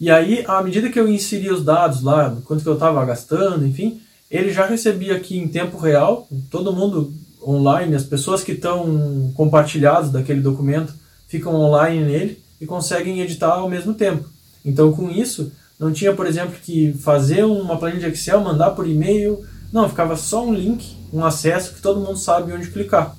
E 0.00 0.10
aí, 0.10 0.44
à 0.48 0.62
medida 0.62 0.88
que 0.88 0.98
eu 0.98 1.08
inseria 1.08 1.54
os 1.54 1.64
dados 1.64 2.02
lá, 2.02 2.36
quanto 2.44 2.62
que 2.62 2.68
eu 2.68 2.74
estava 2.74 3.04
gastando, 3.04 3.66
enfim, 3.66 4.00
ele 4.36 4.52
já 4.52 4.66
recebia 4.66 5.16
aqui 5.16 5.38
em 5.38 5.46
tempo 5.46 5.78
real, 5.78 6.26
todo 6.50 6.72
mundo 6.72 7.12
online, 7.40 7.94
as 7.94 8.02
pessoas 8.02 8.42
que 8.42 8.50
estão 8.50 9.32
compartilhadas 9.36 10.10
daquele 10.10 10.40
documento 10.40 10.92
ficam 11.28 11.54
online 11.54 12.04
nele 12.04 12.42
e 12.60 12.66
conseguem 12.66 13.20
editar 13.20 13.52
ao 13.52 13.70
mesmo 13.70 13.94
tempo. 13.94 14.28
Então, 14.64 14.92
com 14.92 15.08
isso, 15.08 15.52
não 15.78 15.92
tinha, 15.92 16.12
por 16.12 16.26
exemplo, 16.26 16.58
que 16.60 16.92
fazer 16.94 17.44
uma 17.44 17.78
planilha 17.78 18.10
de 18.10 18.14
Excel, 18.14 18.40
mandar 18.40 18.70
por 18.70 18.88
e-mail. 18.88 19.46
Não, 19.72 19.88
ficava 19.88 20.16
só 20.16 20.44
um 20.44 20.52
link, 20.52 20.96
um 21.12 21.24
acesso 21.24 21.74
que 21.74 21.80
todo 21.80 22.00
mundo 22.00 22.16
sabe 22.16 22.52
onde 22.52 22.70
clicar. 22.70 23.16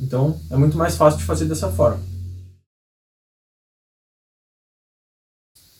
Então, 0.00 0.40
é 0.50 0.56
muito 0.56 0.76
mais 0.76 0.96
fácil 0.96 1.20
de 1.20 1.24
fazer 1.24 1.44
dessa 1.44 1.70
forma. 1.70 2.00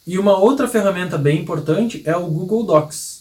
E 0.07 0.19
uma 0.19 0.39
outra 0.39 0.69
ferramenta 0.69 1.19
bem 1.19 1.41
importante 1.41 2.01
é 2.05 2.17
o 2.17 2.29
Google 2.29 2.65
Docs. 2.65 3.18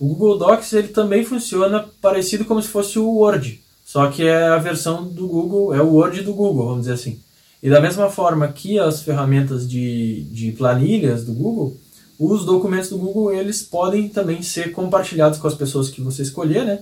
O 0.00 0.06
Google 0.08 0.38
Docs 0.38 0.72
ele 0.72 0.88
também 0.88 1.22
funciona 1.22 1.86
parecido 2.00 2.46
como 2.46 2.62
se 2.62 2.68
fosse 2.68 2.98
o 2.98 3.06
Word, 3.06 3.60
só 3.84 4.10
que 4.10 4.22
é 4.22 4.46
a 4.46 4.56
versão 4.56 5.06
do 5.06 5.28
Google, 5.28 5.74
é 5.74 5.82
o 5.82 5.92
Word 5.92 6.22
do 6.22 6.32
Google, 6.32 6.68
vamos 6.68 6.80
dizer 6.80 6.94
assim. 6.94 7.20
E 7.62 7.68
da 7.68 7.82
mesma 7.82 8.08
forma 8.08 8.48
que 8.48 8.78
as 8.78 9.02
ferramentas 9.02 9.68
de, 9.68 10.22
de 10.30 10.52
planilhas 10.52 11.26
do 11.26 11.34
Google, 11.34 11.76
os 12.18 12.46
documentos 12.46 12.88
do 12.88 12.96
Google 12.96 13.34
eles 13.34 13.62
podem 13.62 14.08
também 14.08 14.40
ser 14.40 14.72
compartilhados 14.72 15.38
com 15.38 15.46
as 15.46 15.54
pessoas 15.54 15.90
que 15.90 16.00
você 16.00 16.22
escolher, 16.22 16.64
né? 16.64 16.78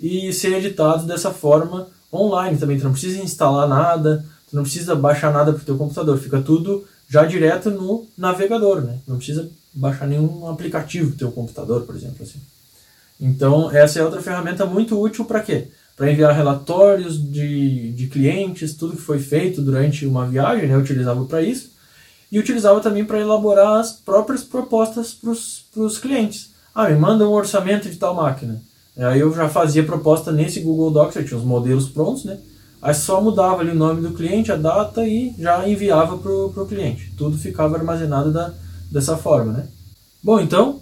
E 0.00 0.32
ser 0.32 0.52
editados 0.54 1.04
dessa 1.04 1.30
forma 1.30 1.86
online 2.12 2.58
também. 2.58 2.76
Tu 2.76 2.84
não 2.84 2.92
precisa 2.92 3.22
instalar 3.22 3.68
nada, 3.68 4.24
tu 4.50 4.56
não 4.56 4.64
precisa 4.64 4.96
baixar 4.96 5.32
nada 5.32 5.52
para 5.52 5.62
o 5.62 5.64
teu 5.64 5.76
computador, 5.76 6.18
fica 6.18 6.40
tudo 6.40 6.84
já 7.08 7.24
direto 7.24 7.70
no 7.70 8.04
navegador, 8.16 8.80
né? 8.80 8.98
Não 9.06 9.16
precisa 9.16 9.48
baixar 9.72 10.06
nenhum 10.06 10.48
aplicativo 10.48 11.10
do 11.10 11.16
teu 11.16 11.30
computador, 11.30 11.82
por 11.82 11.94
exemplo. 11.94 12.22
Assim. 12.22 12.40
Então, 13.20 13.70
essa 13.70 13.98
é 13.98 14.04
outra 14.04 14.22
ferramenta 14.22 14.64
muito 14.64 15.00
útil 15.00 15.24
para 15.24 15.40
quê? 15.40 15.68
Para 15.96 16.10
enviar 16.12 16.34
relatórios 16.34 17.20
de, 17.20 17.92
de 17.92 18.06
clientes, 18.06 18.74
tudo 18.74 18.96
que 18.96 19.02
foi 19.02 19.18
feito 19.18 19.60
durante 19.60 20.06
uma 20.06 20.26
viagem, 20.26 20.68
né, 20.68 20.74
eu 20.74 20.80
utilizava 20.80 21.24
para 21.24 21.42
isso. 21.42 21.70
E 22.30 22.38
utilizava 22.38 22.80
também 22.80 23.04
para 23.04 23.18
elaborar 23.18 23.80
as 23.80 23.92
próprias 23.92 24.44
propostas 24.44 25.12
para 25.14 25.30
os 25.82 25.98
clientes. 25.98 26.50
Ah, 26.74 26.88
me 26.88 26.96
manda 26.96 27.26
um 27.26 27.32
orçamento 27.32 27.90
de 27.90 27.96
tal 27.96 28.14
máquina. 28.14 28.62
Aí 28.96 29.20
eu 29.20 29.32
já 29.32 29.48
fazia 29.48 29.84
proposta 29.84 30.32
nesse 30.32 30.60
Google 30.60 30.90
Docs, 30.90 31.16
eu 31.16 31.24
tinha 31.24 31.38
os 31.38 31.44
modelos 31.44 31.88
prontos, 31.88 32.24
né? 32.24 32.38
Aí 32.82 32.94
só 32.94 33.20
mudava 33.20 33.60
ali 33.60 33.70
o 33.70 33.74
nome 33.74 34.02
do 34.02 34.12
cliente, 34.12 34.52
a 34.52 34.56
data 34.56 35.06
e 35.06 35.34
já 35.38 35.68
enviava 35.68 36.18
para 36.18 36.32
o 36.32 36.66
cliente. 36.66 37.12
Tudo 37.16 37.36
ficava 37.38 37.76
armazenado 37.76 38.32
da, 38.32 38.52
dessa 38.90 39.16
forma, 39.16 39.52
né? 39.52 39.66
Bom, 40.22 40.40
então 40.40 40.80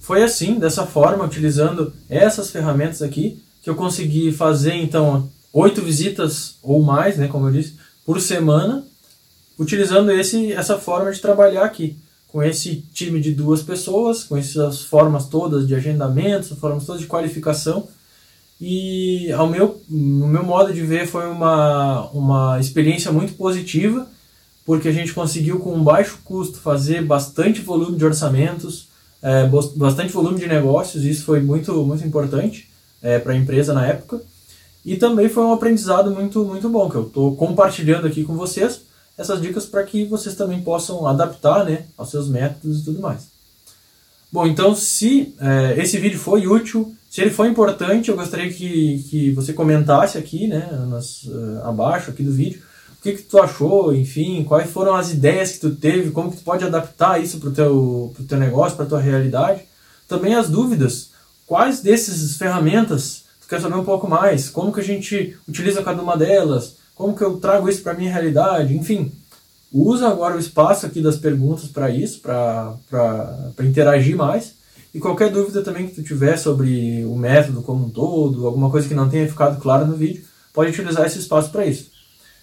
foi 0.00 0.22
assim, 0.22 0.58
dessa 0.58 0.86
forma, 0.86 1.24
utilizando 1.24 1.92
essas 2.08 2.50
ferramentas 2.50 3.02
aqui, 3.02 3.42
que 3.62 3.68
eu 3.68 3.74
consegui 3.74 4.32
fazer 4.32 4.74
então 4.74 5.28
oito 5.52 5.82
visitas 5.82 6.56
ou 6.62 6.82
mais, 6.82 7.16
né, 7.16 7.28
como 7.28 7.48
eu 7.48 7.52
disse, 7.52 7.74
por 8.06 8.20
semana, 8.20 8.84
utilizando 9.58 10.10
esse 10.10 10.52
essa 10.52 10.78
forma 10.78 11.12
de 11.12 11.20
trabalhar 11.20 11.64
aqui, 11.64 11.96
com 12.28 12.42
esse 12.42 12.76
time 12.92 13.20
de 13.20 13.32
duas 13.32 13.62
pessoas, 13.62 14.24
com 14.24 14.36
essas 14.36 14.82
formas 14.82 15.26
todas 15.26 15.66
de 15.66 15.74
agendamento, 15.74 16.56
formas 16.56 16.86
todas 16.86 17.00
de 17.00 17.06
qualificação. 17.06 17.88
E 18.60 19.30
ao 19.32 19.48
meu, 19.48 19.80
no 19.88 20.26
meu 20.26 20.42
modo 20.42 20.72
de 20.72 20.82
ver 20.82 21.06
foi 21.06 21.26
uma, 21.28 22.08
uma 22.10 22.58
experiência 22.58 23.12
muito 23.12 23.34
positiva 23.34 24.06
porque 24.68 24.86
a 24.86 24.92
gente 24.92 25.14
conseguiu 25.14 25.60
com 25.60 25.82
baixo 25.82 26.18
custo 26.22 26.58
fazer 26.58 27.02
bastante 27.02 27.62
volume 27.62 27.96
de 27.96 28.04
orçamentos, 28.04 28.88
é, 29.22 29.48
bastante 29.74 30.12
volume 30.12 30.38
de 30.38 30.46
negócios, 30.46 31.04
isso 31.04 31.24
foi 31.24 31.40
muito, 31.40 31.72
muito 31.86 32.06
importante 32.06 32.68
é, 33.00 33.18
para 33.18 33.32
a 33.32 33.36
empresa 33.36 33.72
na 33.72 33.86
época. 33.86 34.20
E 34.84 34.96
também 34.96 35.26
foi 35.26 35.42
um 35.42 35.54
aprendizado 35.54 36.10
muito, 36.10 36.44
muito 36.44 36.68
bom, 36.68 36.90
que 36.90 36.96
eu 36.96 37.04
estou 37.04 37.34
compartilhando 37.34 38.06
aqui 38.06 38.24
com 38.24 38.36
vocês 38.36 38.82
essas 39.16 39.40
dicas 39.40 39.64
para 39.64 39.82
que 39.84 40.04
vocês 40.04 40.34
também 40.36 40.60
possam 40.60 41.06
adaptar 41.06 41.64
né, 41.64 41.86
aos 41.96 42.10
seus 42.10 42.28
métodos 42.28 42.80
e 42.80 42.84
tudo 42.84 43.00
mais. 43.00 43.28
Bom, 44.30 44.46
então 44.46 44.74
se 44.74 45.34
é, 45.40 45.82
esse 45.82 45.96
vídeo 45.96 46.18
foi 46.18 46.46
útil, 46.46 46.94
se 47.08 47.22
ele 47.22 47.30
foi 47.30 47.48
importante, 47.48 48.10
eu 48.10 48.16
gostaria 48.16 48.52
que, 48.52 49.02
que 49.08 49.30
você 49.30 49.54
comentasse 49.54 50.18
aqui, 50.18 50.46
né, 50.46 50.68
nas, 50.90 51.22
uh, 51.22 51.62
abaixo 51.64 52.10
aqui 52.10 52.22
do 52.22 52.32
vídeo, 52.32 52.67
o 52.98 53.02
que, 53.02 53.12
que 53.12 53.22
tu 53.22 53.38
achou, 53.40 53.94
enfim, 53.94 54.44
quais 54.44 54.70
foram 54.70 54.94
as 54.94 55.12
ideias 55.12 55.52
que 55.52 55.60
tu 55.60 55.70
teve, 55.74 56.10
como 56.10 56.30
que 56.30 56.38
tu 56.38 56.42
pode 56.42 56.64
adaptar 56.64 57.22
isso 57.22 57.38
para 57.38 57.48
o 57.48 57.52
teu, 57.52 58.12
pro 58.14 58.24
teu 58.24 58.38
negócio, 58.38 58.76
para 58.76 58.86
a 58.86 58.88
tua 58.88 59.00
realidade. 59.00 59.62
Também 60.08 60.34
as 60.34 60.48
dúvidas, 60.48 61.10
quais 61.46 61.80
dessas 61.80 62.36
ferramentas 62.36 63.22
tu 63.40 63.48
quer 63.48 63.60
saber 63.60 63.76
um 63.76 63.84
pouco 63.84 64.08
mais, 64.08 64.50
como 64.50 64.72
que 64.72 64.80
a 64.80 64.84
gente 64.84 65.36
utiliza 65.46 65.82
cada 65.82 66.02
uma 66.02 66.16
delas, 66.16 66.76
como 66.94 67.16
que 67.16 67.22
eu 67.22 67.38
trago 67.38 67.68
isso 67.68 67.82
para 67.82 67.92
a 67.92 67.96
minha 67.96 68.12
realidade, 68.12 68.76
enfim. 68.76 69.12
Usa 69.72 70.08
agora 70.08 70.36
o 70.36 70.40
espaço 70.40 70.84
aqui 70.84 71.00
das 71.00 71.16
perguntas 71.16 71.68
para 71.68 71.90
isso, 71.90 72.20
para 72.20 72.74
interagir 73.60 74.16
mais. 74.16 74.54
E 74.92 74.98
qualquer 74.98 75.30
dúvida 75.30 75.62
também 75.62 75.86
que 75.86 75.94
tu 75.94 76.02
tiver 76.02 76.36
sobre 76.36 77.04
o 77.04 77.14
método 77.14 77.62
como 77.62 77.86
um 77.86 77.90
todo, 77.90 78.46
alguma 78.46 78.70
coisa 78.70 78.88
que 78.88 78.94
não 78.94 79.08
tenha 79.08 79.28
ficado 79.28 79.60
clara 79.60 79.84
no 79.84 79.94
vídeo, 79.94 80.24
pode 80.52 80.70
utilizar 80.70 81.06
esse 81.06 81.18
espaço 81.18 81.50
para 81.50 81.66
isso. 81.66 81.87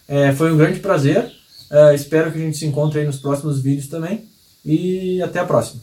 É, 0.07 0.31
foi 0.33 0.51
um 0.51 0.57
grande 0.57 0.79
prazer. 0.79 1.31
É, 1.71 1.95
espero 1.95 2.31
que 2.31 2.37
a 2.37 2.41
gente 2.41 2.57
se 2.57 2.65
encontre 2.65 2.99
aí 2.99 3.05
nos 3.05 3.17
próximos 3.17 3.61
vídeos 3.61 3.87
também. 3.87 4.25
E 4.63 5.21
até 5.21 5.39
a 5.39 5.45
próxima. 5.45 5.81